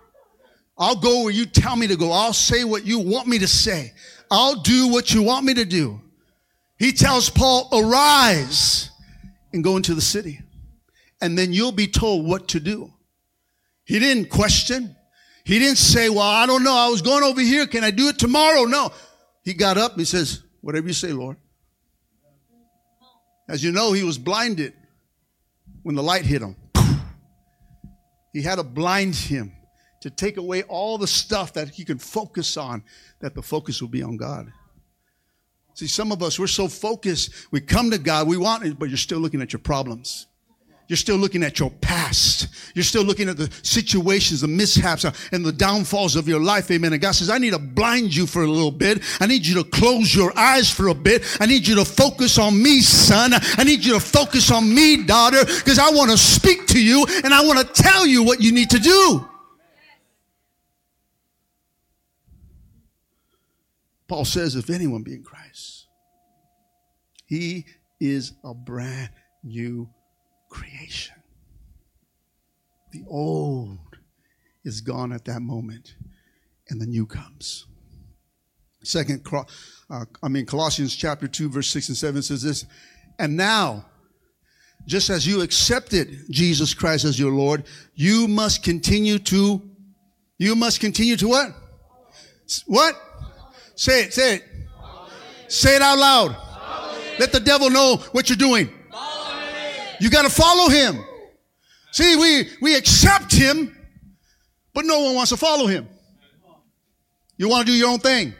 [0.78, 2.10] I'll go where you tell me to go.
[2.12, 3.92] I'll say what you want me to say.
[4.30, 6.00] I'll do what you want me to do.
[6.78, 8.90] He tells Paul, arise
[9.52, 10.40] and go into the city.
[11.20, 12.92] And then you'll be told what to do.
[13.84, 14.96] He didn't question.
[15.44, 16.74] He didn't say, well, I don't know.
[16.74, 17.66] I was going over here.
[17.66, 18.64] Can I do it tomorrow?
[18.64, 18.90] No.
[19.44, 21.36] He got up and he says, whatever you say, Lord.
[23.48, 24.72] As you know, he was blinded
[25.82, 26.56] when the light hit him.
[28.32, 29.52] He had to blind him
[30.00, 32.82] to take away all the stuff that he could focus on,
[33.20, 34.52] that the focus would be on God.
[35.74, 37.32] See, some of us, we're so focused.
[37.50, 40.26] We come to God, we want it, but you're still looking at your problems.
[40.92, 42.48] You're still looking at your past.
[42.74, 46.70] You're still looking at the situations, the mishaps, uh, and the downfalls of your life.
[46.70, 46.92] Amen.
[46.92, 49.02] And God says, I need to blind you for a little bit.
[49.18, 51.24] I need you to close your eyes for a bit.
[51.40, 53.32] I need you to focus on me, son.
[53.32, 57.06] I need you to focus on me, daughter, because I want to speak to you
[57.24, 59.26] and I want to tell you what you need to do.
[64.08, 65.86] Paul says, if anyone be in Christ,
[67.24, 67.64] he
[67.98, 69.08] is a brand
[69.42, 69.88] new
[70.52, 71.16] creation.
[72.92, 73.78] The old
[74.64, 75.96] is gone at that moment,
[76.68, 77.66] and the new comes.
[78.84, 79.26] Second,
[79.90, 82.66] uh, I mean, Colossians chapter 2, verse 6 and 7 says this,
[83.18, 83.86] and now,
[84.86, 89.62] just as you accepted Jesus Christ as your Lord, you must continue to,
[90.38, 91.48] you must continue to what?
[92.66, 92.94] What?
[93.76, 94.44] Say it, say it.
[95.48, 96.36] Say it out loud.
[97.18, 98.70] Let the devil know what you're doing.
[100.02, 100.98] You got to follow him.
[101.92, 103.72] See, we, we accept him,
[104.74, 105.88] but no one wants to follow him.
[107.36, 108.34] You want to do your own thing.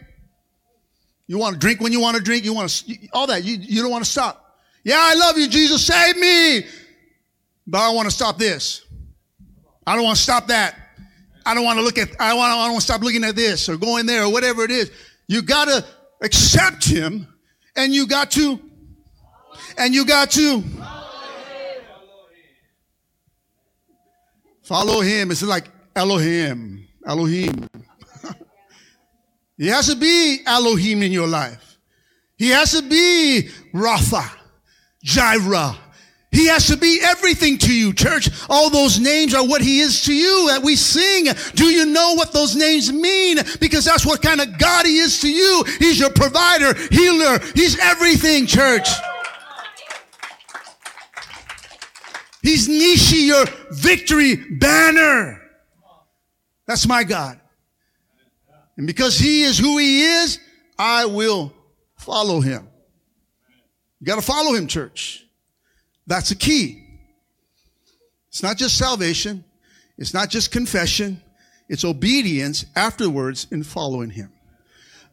[1.29, 2.45] You want to drink when you want to drink.
[2.45, 3.45] You want to, all that.
[3.45, 4.59] You, you don't want to stop.
[4.83, 5.87] Yeah, I love you, Jesus.
[5.87, 6.67] Save me.
[7.65, 8.85] But I want to stop this.
[9.87, 10.75] I don't want to stop that.
[11.47, 13.37] I don't want to look at, I, want, I don't want to stop looking at
[13.37, 14.91] this or going there or whatever it is.
[15.29, 15.85] You got to
[16.23, 17.33] accept him
[17.77, 18.59] and you got to,
[19.79, 20.65] and you got to,
[24.63, 25.31] Follow him.
[25.31, 26.87] It's like Elohim.
[27.07, 27.69] Elohim.
[29.59, 31.79] he has to be Elohim in your life.
[32.37, 34.29] He has to be Rapha,
[35.03, 35.77] Jireh.
[36.31, 38.31] He has to be everything to you, church.
[38.49, 41.27] All those names are what he is to you that we sing.
[41.55, 43.37] Do you know what those names mean?
[43.61, 45.63] Because that's what kind of God he is to you.
[45.79, 47.39] He's your provider, healer.
[47.55, 48.89] He's everything, church.
[52.43, 55.41] He's Nissi, your victory banner.
[56.67, 57.41] That's my God.
[58.77, 60.41] And because he is who he is,
[60.79, 61.53] I will
[61.97, 62.69] follow him.
[64.01, 65.25] You got to follow him, church.
[66.07, 66.85] That's a key.
[68.29, 69.45] It's not just salvation.
[69.97, 71.23] It's not just confession.
[71.69, 74.33] It's obedience afterwards in following him.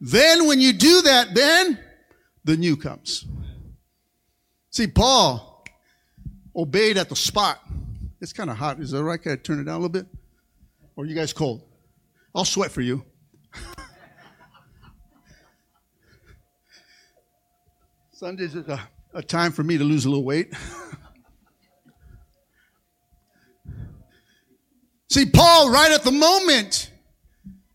[0.01, 1.77] Then when you do that, then
[2.45, 3.25] the new comes.
[4.71, 5.48] See, Paul
[6.55, 7.59] obeyed at the spot.
[8.21, 8.79] It's kind of hot.
[8.79, 9.21] Is that right?
[9.21, 10.07] Can I turn it down a little bit?
[10.95, 11.61] Or are you guys cold?
[12.35, 13.03] I'll sweat for you.
[18.11, 18.81] Sundays is a,
[19.13, 20.53] a time for me to lose a little weight.
[25.09, 26.91] See, Paul, right at the moment,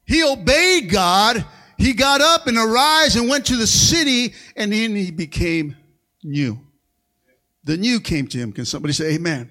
[0.04, 1.44] he obeyed God.
[1.76, 5.76] He got up and arose and went to the city, and then he became
[6.22, 6.63] new.
[7.64, 8.52] The new came to him.
[8.52, 9.50] Can somebody say amen?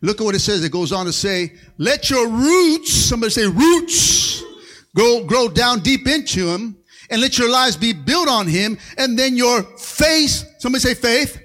[0.00, 0.64] Look at what it says.
[0.64, 4.42] It goes on to say, let your roots, somebody say roots,
[4.96, 6.76] go, grow down deep into him
[7.10, 8.78] and let your lives be built on him.
[8.96, 11.38] And then your faith, somebody say faith,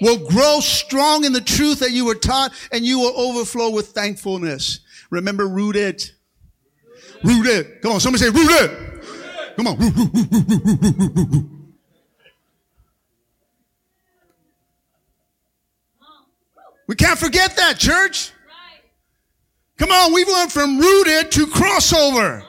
[0.00, 3.88] will grow strong in the truth that you were taught and you will overflow with
[3.88, 4.80] thankfulness.
[5.10, 6.10] Remember rooted.
[7.24, 7.82] Rooted.
[7.82, 8.00] Come on.
[8.00, 8.70] Somebody say rooted.
[9.56, 11.54] Come on.
[16.88, 18.32] We can't forget that, church.
[19.76, 22.42] Come on, we went from rooted to crossover.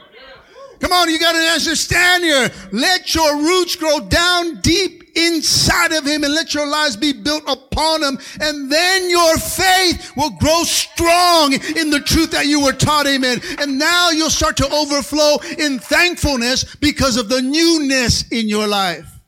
[0.80, 2.50] Come on, you got to understand here.
[2.72, 7.44] Let your roots grow down deep inside of him and let your lives be built
[7.48, 8.18] upon him.
[8.40, 13.08] And then your faith will grow strong in the truth that you were taught.
[13.08, 13.42] Amen.
[13.60, 19.19] And now you'll start to overflow in thankfulness because of the newness in your life.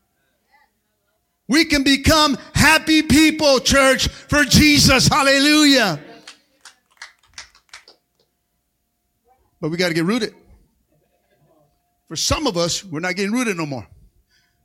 [1.51, 5.09] We can become happy people, church, for Jesus.
[5.09, 5.99] Hallelujah.
[9.59, 10.33] But we got to get rooted.
[12.07, 13.85] For some of us, we're not getting rooted no more.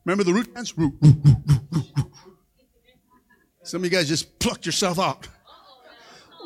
[0.04, 0.78] Remember the root dance?
[0.78, 2.06] Root, root, root,
[3.64, 5.26] Some of you guys just plucked yourself out.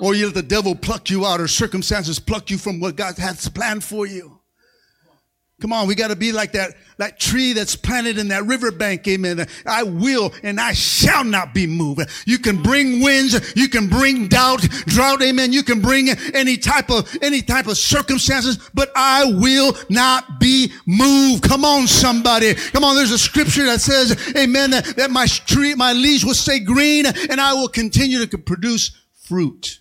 [0.00, 3.18] Or you let the devil pluck you out, or circumstances pluck you from what God
[3.18, 4.39] has planned for you.
[5.60, 9.06] Come on, we got to be like that, that tree that's planted in that riverbank.
[9.06, 9.46] Amen.
[9.66, 12.00] I will and I shall not be moved.
[12.26, 13.54] You can bring winds.
[13.54, 15.22] You can bring doubt, drought.
[15.22, 15.52] Amen.
[15.52, 20.72] You can bring any type of, any type of circumstances, but I will not be
[20.86, 21.42] moved.
[21.42, 22.54] Come on, somebody.
[22.54, 22.96] Come on.
[22.96, 27.04] There's a scripture that says, amen, that, that my tree, my leaves will stay green
[27.04, 29.80] and I will continue to produce fruit.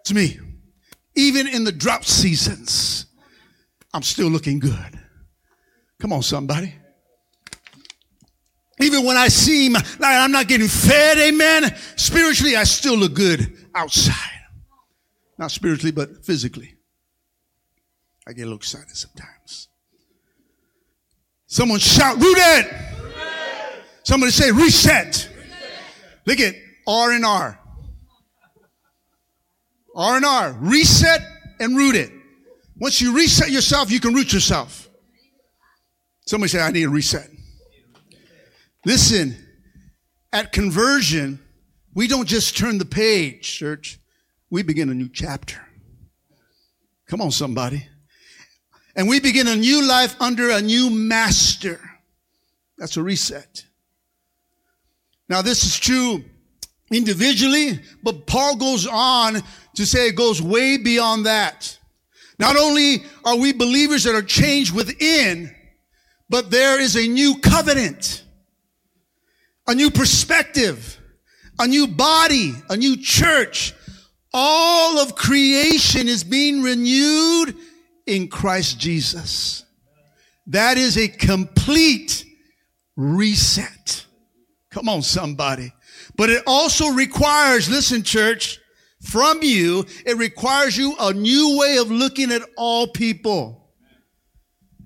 [0.00, 0.38] It's me.
[1.14, 3.06] Even in the drought seasons.
[3.92, 5.00] I'm still looking good.
[5.98, 6.74] Come on, somebody.
[8.80, 13.68] Even when I seem like I'm not getting fed, amen, spiritually, I still look good
[13.74, 14.14] outside.
[15.36, 16.76] Not spiritually, but physically.
[18.26, 19.68] I get a little excited sometimes.
[21.46, 22.74] Someone shout, rooted.
[24.04, 25.06] Somebody say reset.
[25.06, 25.28] reset.
[26.26, 26.54] Look at
[26.86, 27.58] R and R.
[29.96, 30.52] R and R.
[30.60, 31.20] Reset
[31.58, 32.12] and rooted.
[32.80, 34.88] Once you reset yourself, you can root yourself.
[36.26, 37.28] Somebody say, I need a reset.
[38.84, 39.36] Listen,
[40.32, 41.40] at conversion,
[41.94, 43.98] we don't just turn the page, church.
[44.50, 45.60] We begin a new chapter.
[47.08, 47.88] Come on, somebody.
[48.94, 51.80] And we begin a new life under a new master.
[52.76, 53.64] That's a reset.
[55.28, 56.24] Now, this is true
[56.90, 59.42] individually, but Paul goes on
[59.74, 61.77] to say it goes way beyond that.
[62.38, 65.54] Not only are we believers that are changed within,
[66.30, 68.24] but there is a new covenant,
[69.66, 70.98] a new perspective,
[71.58, 73.74] a new body, a new church.
[74.32, 77.56] All of creation is being renewed
[78.06, 79.64] in Christ Jesus.
[80.46, 82.24] That is a complete
[82.96, 84.06] reset.
[84.70, 85.72] Come on, somebody.
[86.16, 88.57] But it also requires, listen, church,
[89.00, 93.70] from you, it requires you a new way of looking at all people,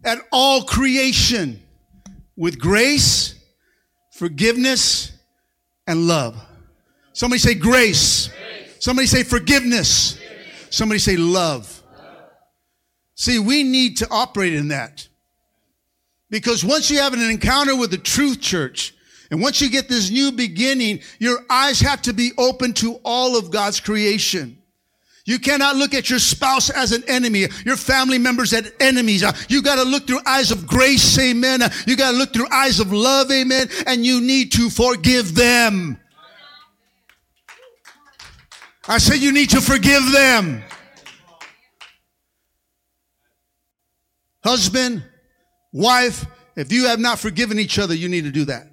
[0.05, 1.62] at all creation,
[2.37, 3.35] with grace,
[4.12, 5.12] forgiveness,
[5.87, 6.37] and love.
[7.12, 8.29] Somebody say grace.
[8.29, 8.77] grace.
[8.81, 10.14] Somebody say forgiveness.
[10.14, 10.66] forgiveness.
[10.70, 11.83] Somebody say love.
[11.96, 12.29] love.
[13.14, 15.09] See, we need to operate in that.
[16.31, 18.95] Because once you have an encounter with the truth church,
[19.33, 23.35] and once you get this new beginning, your eyes have to be open to all
[23.35, 24.59] of God's creation.
[25.24, 29.24] You cannot look at your spouse as an enemy, your family members as enemies.
[29.24, 31.62] Uh, you got to look through eyes of grace, amen.
[31.62, 33.70] Uh, you got to look through eyes of love, amen.
[33.87, 35.99] And you need to forgive them.
[38.87, 40.62] I said you need to forgive them.
[44.45, 45.03] Husband,
[45.72, 48.72] wife, if you have not forgiven each other, you need to do that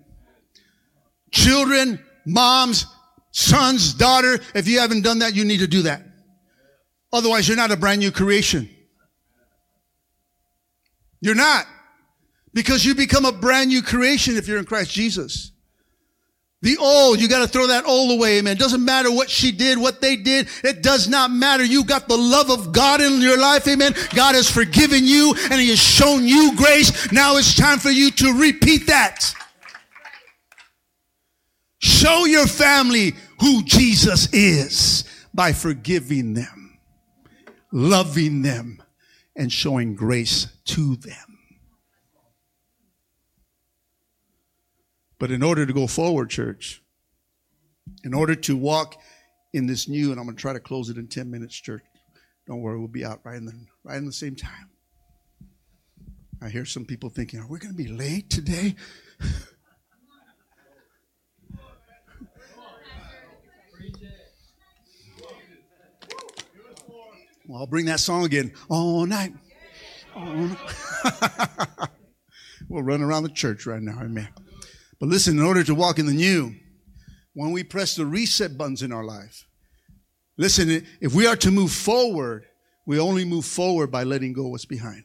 [1.31, 2.85] children, moms,
[3.31, 4.39] sons, daughter.
[4.53, 6.03] If you haven't done that, you need to do that.
[7.11, 8.69] Otherwise, you're not a brand new creation.
[11.21, 11.65] You're not.
[12.53, 15.51] Because you become a brand new creation if you're in Christ Jesus.
[16.61, 18.57] The old, you got to throw that old away, amen.
[18.57, 20.49] It doesn't matter what she did, what they did.
[20.61, 21.63] It does not matter.
[21.63, 23.93] You got the love of God in your life, amen.
[24.13, 27.13] God has forgiven you and he has shown you grace.
[27.13, 29.33] Now it's time for you to repeat that.
[31.79, 36.77] Show your family who Jesus is by forgiving them,
[37.71, 38.83] loving them,
[39.35, 41.39] and showing grace to them.
[45.19, 46.81] But in order to go forward, church,
[48.03, 48.95] in order to walk
[49.53, 51.83] in this new, and I'm going to try to close it in 10 minutes, church.
[52.45, 53.53] Don't worry, we'll be out right in the,
[53.83, 54.69] right in the same time.
[56.41, 58.75] I hear some people thinking, are we going to be late today?
[67.49, 69.33] well, I'll bring that song again all night.
[70.15, 70.57] All night.
[72.69, 73.97] we'll run around the church right now.
[73.99, 74.29] Amen.
[74.99, 76.53] But listen, in order to walk in the new,
[77.33, 79.47] when we press the reset buttons in our life,
[80.37, 82.45] listen, if we are to move forward,
[82.85, 85.03] we only move forward by letting go what's behind.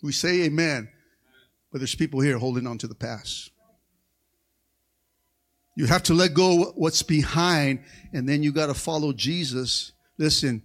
[0.00, 0.88] We say amen,
[1.72, 3.49] but there's people here holding on to the past.
[5.80, 10.62] You have to let go what's behind, and then you got to follow Jesus, listen,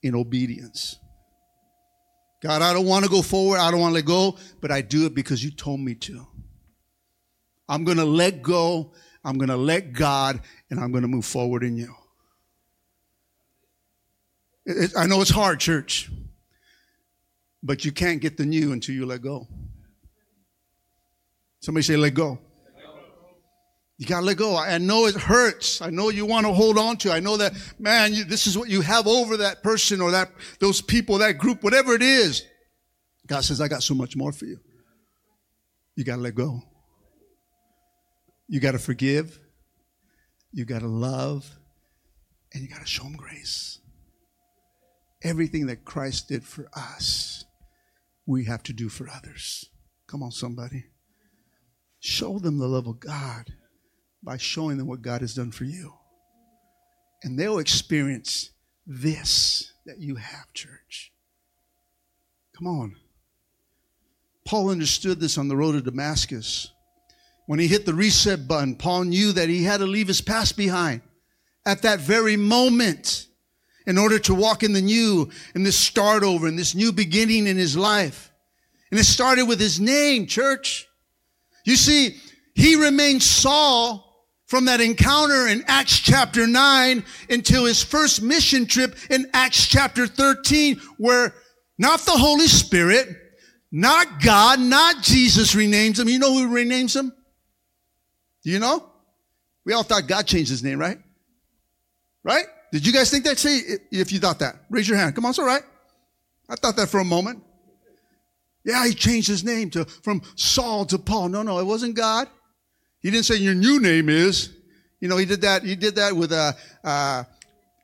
[0.00, 0.96] in obedience.
[2.40, 3.58] God, I don't want to go forward.
[3.58, 6.24] I don't want to let go, but I do it because you told me to.
[7.68, 8.92] I'm going to let go.
[9.24, 10.40] I'm going to let God,
[10.70, 11.92] and I'm going to move forward in you.
[14.66, 16.12] It, I know it's hard, church,
[17.60, 19.48] but you can't get the new until you let go.
[21.58, 22.38] Somebody say, let go.
[23.96, 24.56] You got to let go.
[24.56, 25.80] I know it hurts.
[25.80, 27.12] I know you want to hold on to.
[27.12, 30.30] I know that, man, you, this is what you have over that person or that,
[30.58, 32.44] those people, that group, whatever it is.
[33.26, 34.58] God says, I got so much more for you.
[35.94, 36.60] You got to let go.
[38.48, 39.38] You got to forgive.
[40.52, 41.48] You got to love.
[42.52, 43.78] And you got to show them grace.
[45.22, 47.44] Everything that Christ did for us,
[48.26, 49.66] we have to do for others.
[50.08, 50.84] Come on, somebody.
[52.00, 53.54] Show them the love of God
[54.24, 55.94] by showing them what God has done for you.
[57.22, 58.50] And they'll experience
[58.86, 61.12] this that you have, church.
[62.56, 62.96] Come on.
[64.44, 66.70] Paul understood this on the road to Damascus.
[67.46, 70.56] When he hit the reset button, Paul knew that he had to leave his past
[70.56, 71.02] behind
[71.66, 73.26] at that very moment
[73.86, 77.46] in order to walk in the new, in this start over, in this new beginning
[77.46, 78.32] in his life.
[78.90, 80.86] And it started with his name, church.
[81.64, 82.16] You see,
[82.54, 84.13] he remained Saul
[84.46, 90.06] from that encounter in Acts chapter 9 until his first mission trip in Acts chapter
[90.06, 91.34] 13, where
[91.78, 93.08] not the Holy Spirit,
[93.72, 96.08] not God, not Jesus renames him.
[96.08, 97.12] You know who renames him?
[98.44, 98.88] Do you know?
[99.64, 100.98] We all thought God changed his name, right?
[102.22, 102.44] Right?
[102.70, 103.38] Did you guys think that?
[103.38, 104.56] Say if you thought that.
[104.68, 105.14] Raise your hand.
[105.14, 105.62] Come on, it's all right.
[106.48, 107.42] I thought that for a moment.
[108.64, 111.28] Yeah, he changed his name to from Saul to Paul.
[111.28, 112.28] No, no, it wasn't God.
[113.04, 114.50] He didn't say your new name is.
[114.98, 115.62] You know, he did that.
[115.62, 117.24] He did that with uh, uh,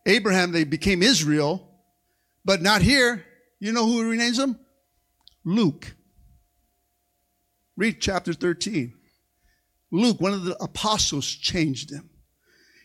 [0.07, 0.51] Abraham.
[0.51, 1.69] They became Israel,
[2.43, 3.23] but not here.
[3.59, 4.59] You know who renames them?
[5.45, 5.95] Luke.
[7.77, 8.95] Read chapter 13.
[9.91, 12.09] Luke, one of the apostles, changed him.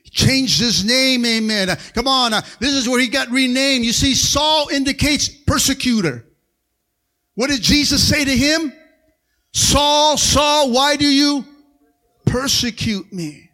[0.03, 1.69] He changed his name, amen.
[1.69, 3.85] Uh, come on, uh, this is where he got renamed.
[3.85, 6.25] You see, Saul indicates persecutor.
[7.35, 8.73] What did Jesus say to him?
[9.53, 11.45] Saul, Saul, why do you
[12.25, 13.51] persecute me.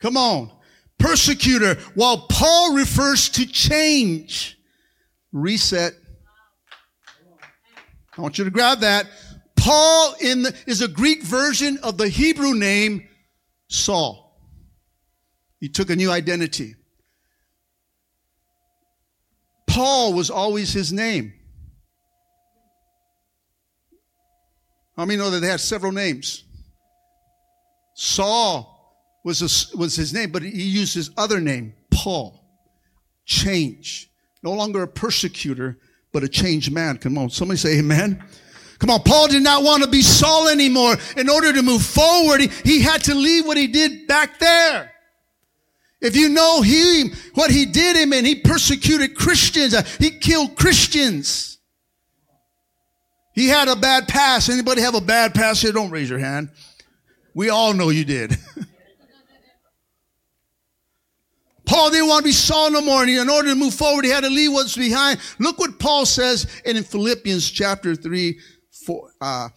[0.00, 0.50] Come on.
[0.98, 4.58] Persecutor, while Paul refers to change,
[5.32, 5.94] reset.
[8.16, 9.06] I want you to grab that.
[9.56, 13.08] Paul in the, is a Greek version of the Hebrew name
[13.68, 14.38] Saul.
[15.58, 16.74] He took a new identity.
[19.66, 21.32] Paul was always his name.
[24.96, 26.44] How many know that they had several names?
[27.94, 28.70] Saul
[29.24, 32.40] was, a, was his name, but he used his other name, Paul.
[33.24, 34.10] Change.
[34.42, 35.78] No longer a persecutor,
[36.12, 36.98] but a changed man.
[36.98, 38.22] Come on, somebody say amen.
[38.78, 40.96] Come on, Paul did not want to be Saul anymore.
[41.16, 44.92] In order to move forward, he, he had to leave what he did back there.
[46.00, 49.72] If you know him, what he did, amen, he persecuted Christians.
[49.72, 51.56] Uh, he killed Christians.
[53.32, 54.50] He had a bad past.
[54.50, 55.72] Anybody have a bad past here?
[55.72, 56.50] Don't raise your hand.
[57.34, 58.36] We all know you did.
[61.66, 63.02] Paul didn't want to be Saul no more.
[63.02, 65.18] And in order to move forward, he had to leave what's behind.
[65.38, 68.38] Look what Paul says in Philippians chapter 3,
[68.86, 69.48] four, uh,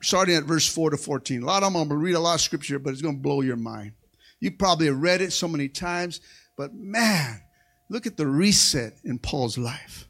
[0.00, 1.42] starting at verse 4 to 14.
[1.42, 3.16] A lot of them, I'm going to read a lot of scripture, but it's going
[3.16, 3.92] to blow your mind.
[4.40, 6.20] You probably have read it so many times,
[6.56, 7.40] but man,
[7.88, 10.08] look at the reset in Paul's life.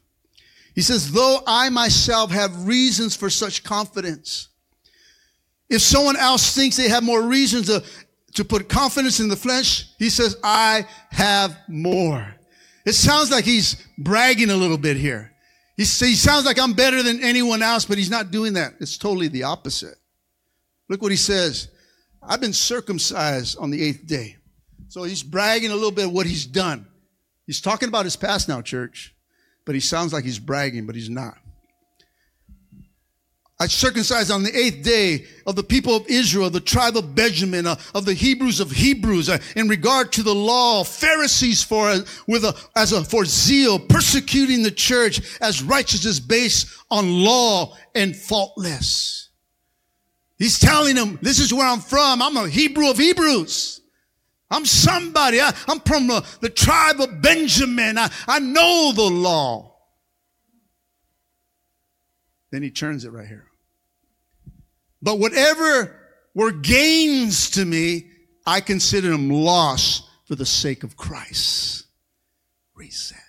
[0.73, 4.49] He says, though I myself have reasons for such confidence,
[5.73, 7.83] if someone else thinks they have more reasons to,
[8.35, 12.35] to put confidence in the flesh, he says, I have more.
[12.85, 15.31] It sounds like he's bragging a little bit here.
[15.75, 18.73] He, he sounds like I'm better than anyone else, but he's not doing that.
[18.79, 19.95] It's totally the opposite.
[20.89, 21.69] Look what he says.
[22.21, 24.37] I've been circumcised on the eighth day.
[24.89, 26.85] So he's bragging a little bit what he's done.
[27.47, 29.15] He's talking about his past now, church,
[29.65, 31.39] but he sounds like he's bragging, but he's not.
[33.63, 37.65] I circumcised on the eighth day of the people of Israel, the tribe of Benjamin,
[37.65, 41.99] uh, of the Hebrews of Hebrews, uh, in regard to the law, Pharisees for uh,
[42.27, 48.13] with a, as a for zeal, persecuting the church as righteousness based on law and
[48.13, 49.29] faultless.
[50.37, 52.21] He's telling them, "This is where I'm from.
[52.21, 53.79] I'm a Hebrew of Hebrews."
[54.51, 55.39] I'm somebody.
[55.39, 57.97] I, am from the, the, tribe of Benjamin.
[57.97, 59.77] I, I know the law.
[62.51, 63.47] Then he turns it right here.
[65.03, 65.99] But whatever
[66.33, 68.09] were gains to me,
[68.45, 71.85] I consider them loss for the sake of Christ.
[72.73, 73.19] Reset.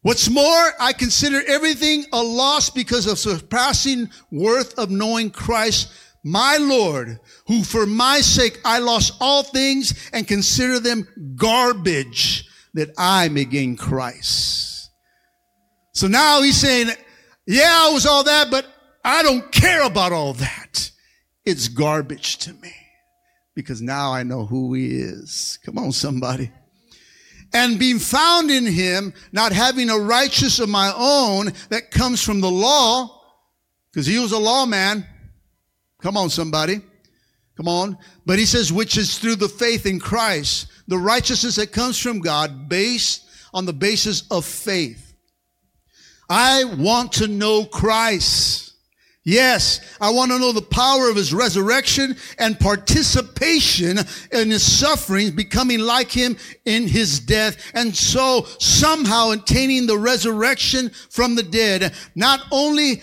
[0.00, 5.92] What's more, I consider everything a loss because of surpassing worth of knowing Christ,
[6.24, 11.06] my Lord, who for my sake I lost all things and consider them
[11.36, 14.90] garbage that I may gain Christ.
[15.92, 16.90] So now he's saying,
[17.46, 18.66] yeah, I was all that, but
[19.06, 20.90] I don't care about all that.
[21.44, 22.74] It's garbage to me
[23.54, 25.60] because now I know who he is.
[25.64, 26.50] Come on, somebody.
[27.52, 32.40] And being found in him, not having a righteous of my own that comes from
[32.40, 33.22] the law,
[33.92, 35.06] because he was a lawman.
[36.02, 36.80] Come on, somebody.
[37.56, 37.96] Come on.
[38.26, 42.18] But he says, which is through the faith in Christ, the righteousness that comes from
[42.18, 45.14] God based on the basis of faith.
[46.28, 48.65] I want to know Christ.
[49.28, 53.98] Yes, I want to know the power of his resurrection and participation
[54.30, 57.56] in his sufferings, becoming like him in his death.
[57.74, 61.92] And so somehow attaining the resurrection from the dead.
[62.14, 63.02] Not only,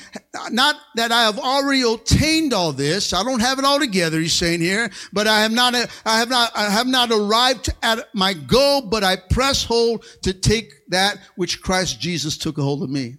[0.49, 3.11] not that I have already obtained all this.
[3.11, 6.29] I don't have it all together, he's saying here, but I have not, I have
[6.29, 11.17] not, I have not arrived at my goal, but I press hold to take that
[11.35, 13.17] which Christ Jesus took a hold of me.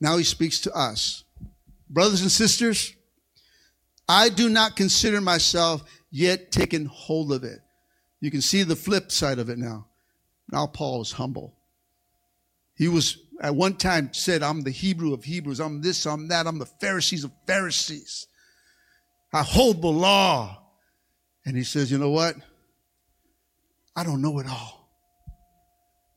[0.00, 1.21] Now he speaks to us.
[1.92, 2.94] Brothers and sisters,
[4.08, 7.60] I do not consider myself yet taken hold of it.
[8.20, 9.86] You can see the flip side of it now.
[10.50, 11.54] Now Paul is humble.
[12.74, 15.60] He was at one time said, I'm the Hebrew of Hebrews.
[15.60, 16.46] I'm this, I'm that.
[16.46, 18.26] I'm the Pharisees of Pharisees.
[19.32, 20.62] I hold the law.
[21.44, 22.36] And he says, you know what?
[23.94, 24.88] I don't know it all.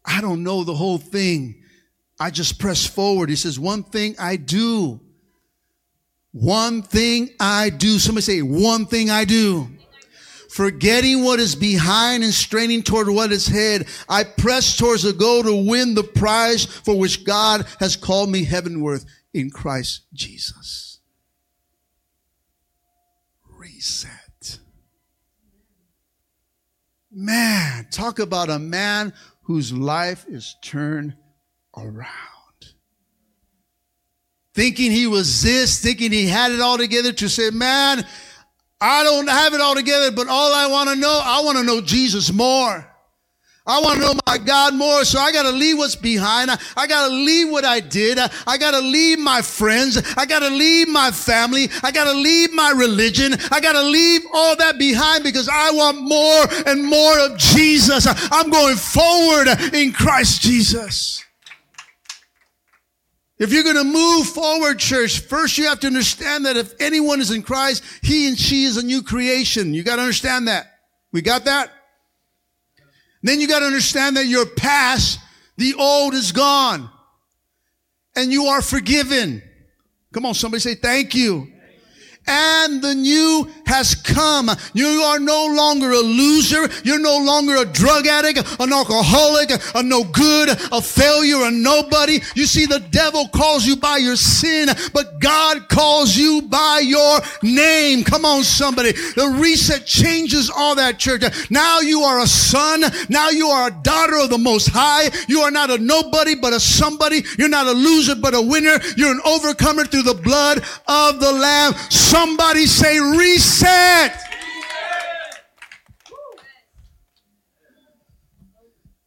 [0.06, 1.64] I don't know the whole thing.
[2.20, 3.30] I just press forward.
[3.30, 5.02] He says, one thing I do.
[6.36, 7.98] One thing I do.
[7.98, 9.70] Somebody say, one thing I do.
[10.50, 15.44] Forgetting what is behind and straining toward what is ahead, I press towards the goal
[15.44, 21.00] to win the prize for which God has called me heavenward in Christ Jesus.
[23.58, 24.60] Reset.
[27.10, 29.14] Man, talk about a man
[29.44, 31.16] whose life is turned
[31.78, 32.35] around
[34.56, 38.06] thinking he was this, thinking he had it all together to say, man,
[38.80, 41.64] I don't have it all together, but all I want to know, I want to
[41.64, 42.90] know Jesus more.
[43.68, 46.52] I want to know my God more, so I got to leave what's behind.
[46.52, 48.20] I, I got to leave what I did.
[48.20, 49.98] I, I got to leave my friends.
[50.16, 51.70] I got to leave my family.
[51.82, 53.34] I got to leave my religion.
[53.52, 58.06] I got to leave all that behind because I want more and more of Jesus.
[58.32, 61.25] I'm going forward in Christ Jesus.
[63.38, 67.20] If you're going to move forward, church, first you have to understand that if anyone
[67.20, 69.74] is in Christ, he and she is a new creation.
[69.74, 70.68] You got to understand that.
[71.12, 71.70] We got that?
[73.24, 75.20] Then you got to understand that your past,
[75.58, 76.90] the old is gone
[78.16, 79.42] and you are forgiven.
[80.14, 81.52] Come on, somebody say thank you.
[82.28, 84.50] And the new has come.
[84.74, 86.70] You are no longer a loser.
[86.84, 92.20] You're no longer a drug addict, an alcoholic, a no good, a failure, a nobody.
[92.36, 97.20] You see, the devil calls you by your sin, but God calls you by your
[97.42, 98.04] name.
[98.04, 98.92] Come on, somebody.
[98.92, 101.24] The reset changes all that church.
[101.50, 102.84] Now you are a son.
[103.10, 105.10] Now you are a daughter of the most high.
[105.28, 107.24] You are not a nobody, but a somebody.
[107.38, 108.80] You're not a loser, but a winner.
[108.98, 111.74] You're an overcomer through the blood of the lamb.
[111.90, 113.55] Somebody say reset.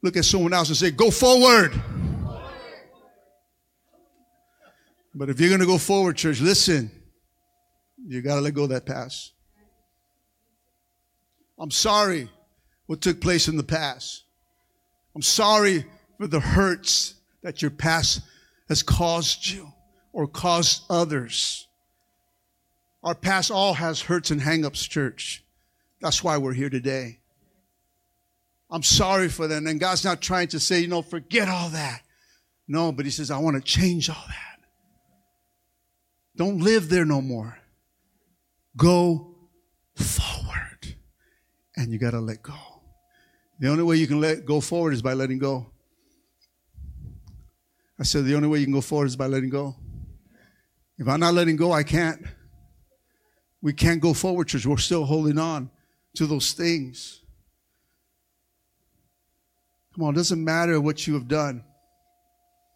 [0.03, 1.73] Look at someone else and say, go forward.
[5.15, 6.91] But if you're going to go forward, church, listen.
[8.07, 9.33] You got to let go of that past.
[11.59, 12.31] I'm sorry
[12.87, 14.25] what took place in the past.
[15.15, 15.85] I'm sorry
[16.17, 18.23] for the hurts that your past
[18.69, 19.71] has caused you
[20.13, 21.68] or caused others.
[23.09, 25.43] Our past all has hurts and hangups, church.
[25.99, 27.21] That's why we're here today.
[28.71, 29.67] I'm sorry for them.
[29.67, 32.03] And God's not trying to say, you know, forget all that.
[32.69, 34.61] No, but He says, I want to change all that.
[36.37, 37.59] Don't live there no more.
[38.77, 39.37] Go
[39.97, 40.95] forward.
[41.79, 42.59] And you got to let go.
[43.59, 45.71] The only way you can let go forward is by letting go.
[47.99, 49.77] I said, the only way you can go forward is by letting go.
[50.99, 52.21] If I'm not letting go, I can't.
[53.61, 54.67] We can't go forward, church.
[54.67, 55.71] We're still holding on
[56.15, 57.21] to those things.
[59.95, 61.65] Come on, it doesn't matter what you have done.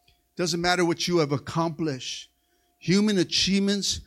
[0.08, 2.30] It doesn't matter what you have accomplished.
[2.78, 4.00] Human achievements,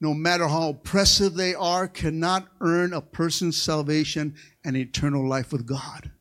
[0.00, 5.66] no matter how oppressive they are, cannot earn a person's salvation and eternal life with
[5.66, 6.12] God.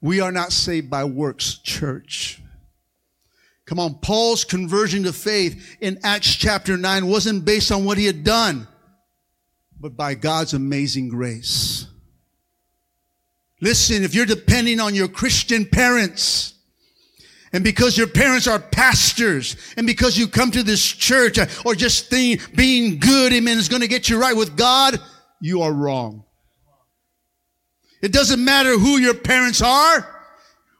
[0.00, 2.40] We are not saved by works, church.
[3.66, 8.06] Come on, Paul's conversion to faith in Acts chapter 9 wasn't based on what he
[8.06, 8.66] had done,
[9.80, 11.86] but by God's amazing grace.
[13.60, 16.54] Listen, if you're depending on your Christian parents,
[17.52, 22.10] and because your parents are pastors, and because you come to this church, or just
[22.10, 25.00] being good, amen, is going to get you right with God,
[25.40, 26.24] you are wrong.
[28.02, 30.17] It doesn't matter who your parents are,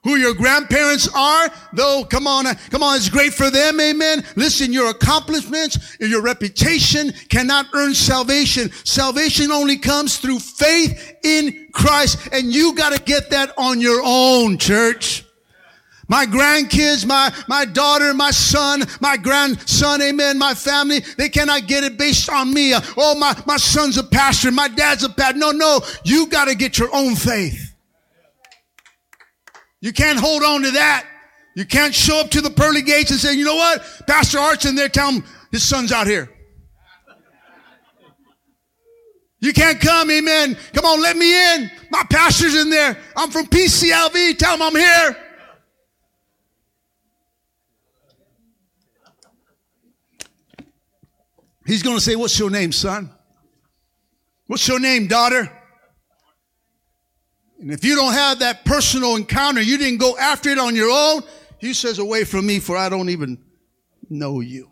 [0.09, 4.25] who your grandparents are, though, come on, come on, it's great for them, amen.
[4.37, 8.71] Listen, your accomplishments, your reputation cannot earn salvation.
[8.85, 14.57] Salvation only comes through faith in Christ, and you gotta get that on your own,
[14.57, 15.27] church.
[16.09, 21.85] My grandkids, my, my daughter, my son, my grandson, amen, my family, they cannot get
[21.85, 22.73] it based on me.
[22.97, 25.39] Oh, my, my son's a pastor, my dad's a pastor.
[25.39, 27.68] No, no, you gotta get your own faith.
[29.81, 31.07] You can't hold on to that.
[31.55, 33.83] You can't show up to the pearly gates and say, you know what?
[34.07, 36.31] Pastor Art's in there, tell him his son's out here.
[39.41, 40.57] You can't come, amen.
[40.73, 41.71] Come on, let me in.
[41.91, 42.99] My pastor's in there.
[43.17, 44.37] I'm from PCLV.
[44.37, 45.17] Tell him I'm here.
[51.67, 53.11] He's going to say, What's your name, son?
[54.47, 55.53] What's your name, daughter?
[57.59, 60.91] And if you don't have that personal encounter, you didn't go after it on your
[60.91, 61.23] own,
[61.59, 63.39] he says, Away from me, for I don't even
[64.09, 64.71] know you.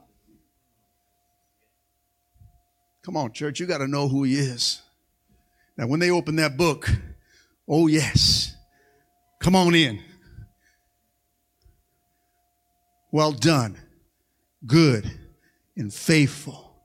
[3.02, 4.82] Come on, church, you got to know who he is.
[5.76, 6.88] Now, when they open that book,
[7.68, 8.54] oh, yes,
[9.40, 10.00] come on in.
[13.12, 13.78] Well done,
[14.66, 15.10] good
[15.76, 16.76] and faithful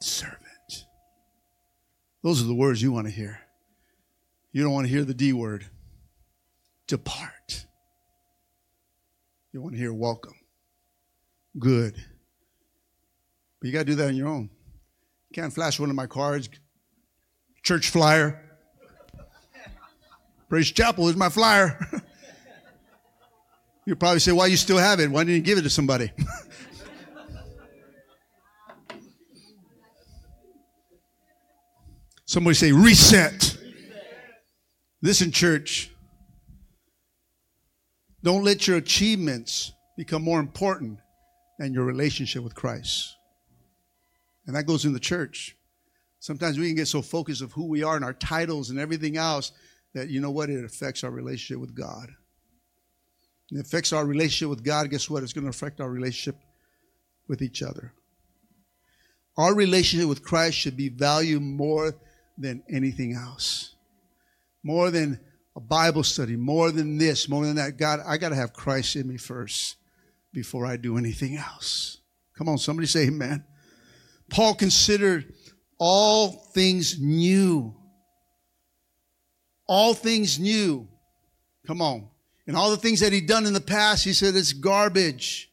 [0.00, 0.38] servant.
[2.22, 3.40] Those are the words you want to hear.
[4.52, 5.66] You don't want to hear the D word.
[6.86, 7.66] Depart.
[9.52, 10.34] You want to hear welcome.
[11.58, 11.94] Good.
[13.60, 14.50] But you got to do that on your own.
[15.30, 16.48] You can't flash one of my cards,
[17.62, 18.42] church flyer.
[20.48, 21.78] Praise Chapel is my flyer.
[23.84, 25.10] you probably say, why you still have it?
[25.10, 26.10] Why didn't you give it to somebody?
[32.24, 33.57] Somebody say reset.
[35.00, 35.90] Listen, church.
[38.22, 40.98] Don't let your achievements become more important
[41.58, 43.16] than your relationship with Christ.
[44.46, 45.56] And that goes in the church.
[46.18, 49.16] Sometimes we can get so focused of who we are and our titles and everything
[49.16, 49.52] else
[49.94, 50.50] that you know what?
[50.50, 52.08] It affects our relationship with God.
[53.52, 54.90] It affects our relationship with God.
[54.90, 55.22] Guess what?
[55.22, 56.36] It's going to affect our relationship
[57.28, 57.92] with each other.
[59.36, 61.94] Our relationship with Christ should be valued more
[62.36, 63.76] than anything else.
[64.62, 65.20] More than
[65.56, 67.76] a Bible study, more than this, more than that.
[67.78, 69.76] God, I got to have Christ in me first
[70.32, 71.98] before I do anything else.
[72.36, 73.44] Come on, somebody say amen.
[74.30, 75.32] Paul considered
[75.78, 77.74] all things new.
[79.66, 80.88] All things new.
[81.66, 82.08] Come on.
[82.46, 85.50] And all the things that he'd done in the past, he said, it's garbage.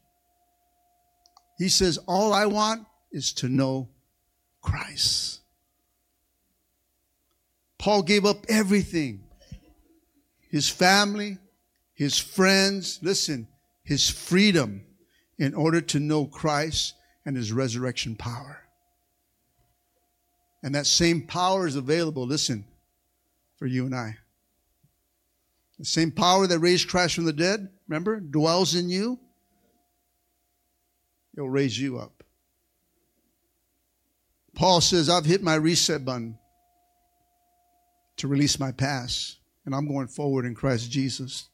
[1.58, 3.90] He says, all I want is to know
[4.62, 5.42] Christ.
[7.78, 9.22] Paul gave up everything
[10.50, 11.38] his family,
[11.94, 13.48] his friends, listen,
[13.84, 14.86] his freedom
[15.38, 16.94] in order to know Christ
[17.26, 18.62] and his resurrection power.
[20.64, 22.66] And that same power is available, listen,
[23.58, 24.18] for you and I.
[25.78, 29.20] The same power that raised Christ from the dead, remember, dwells in you.
[31.36, 32.24] It'll raise you up.
[34.56, 36.38] Paul says, I've hit my reset button
[38.18, 41.50] to release my past, and I'm going forward in Christ Jesus.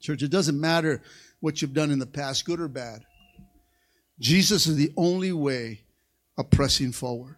[0.00, 1.02] Church, it doesn't matter
[1.40, 3.02] what you've done in the past, good or bad.
[4.20, 5.82] Jesus is the only way
[6.36, 7.36] of pressing forward.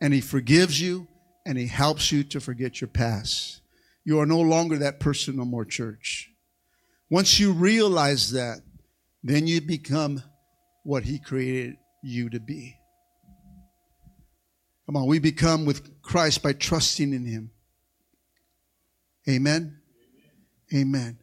[0.00, 1.08] And He forgives you
[1.44, 3.60] and He helps you to forget your past.
[4.04, 6.30] You are no longer that person no more, church.
[7.10, 8.60] Once you realize that,
[9.22, 10.22] then you become
[10.84, 12.76] what He created you to be.
[14.86, 17.50] Come on, we become with Christ by trusting in Him.
[19.28, 19.76] Amen.
[20.74, 21.18] Amen.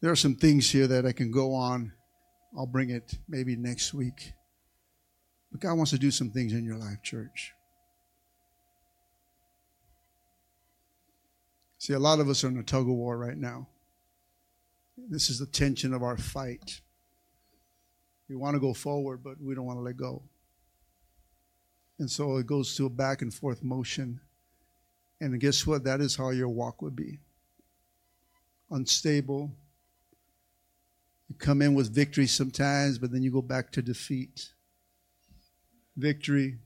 [0.00, 1.92] There are some things here that I can go on.
[2.56, 4.32] I'll bring it maybe next week.
[5.52, 7.52] But God wants to do some things in your life, church.
[11.78, 13.68] See, a lot of us are in a tug of war right now.
[14.96, 16.80] This is the tension of our fight.
[18.28, 20.22] We want to go forward, but we don't want to let go.
[21.98, 24.20] And so it goes to a back and forth motion.
[25.20, 25.84] And guess what?
[25.84, 27.18] That is how your walk would be
[28.70, 29.50] unstable.
[31.28, 34.52] You come in with victory sometimes, but then you go back to defeat.
[35.96, 36.58] Victory,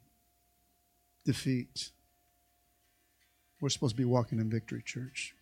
[1.25, 1.91] defeat.
[3.61, 5.35] We're supposed to be walking in victory, church.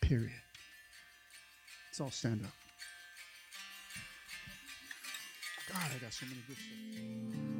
[0.00, 0.30] Period.
[1.88, 2.52] Let's all stand up.
[5.68, 7.55] God, I got so many good stuff.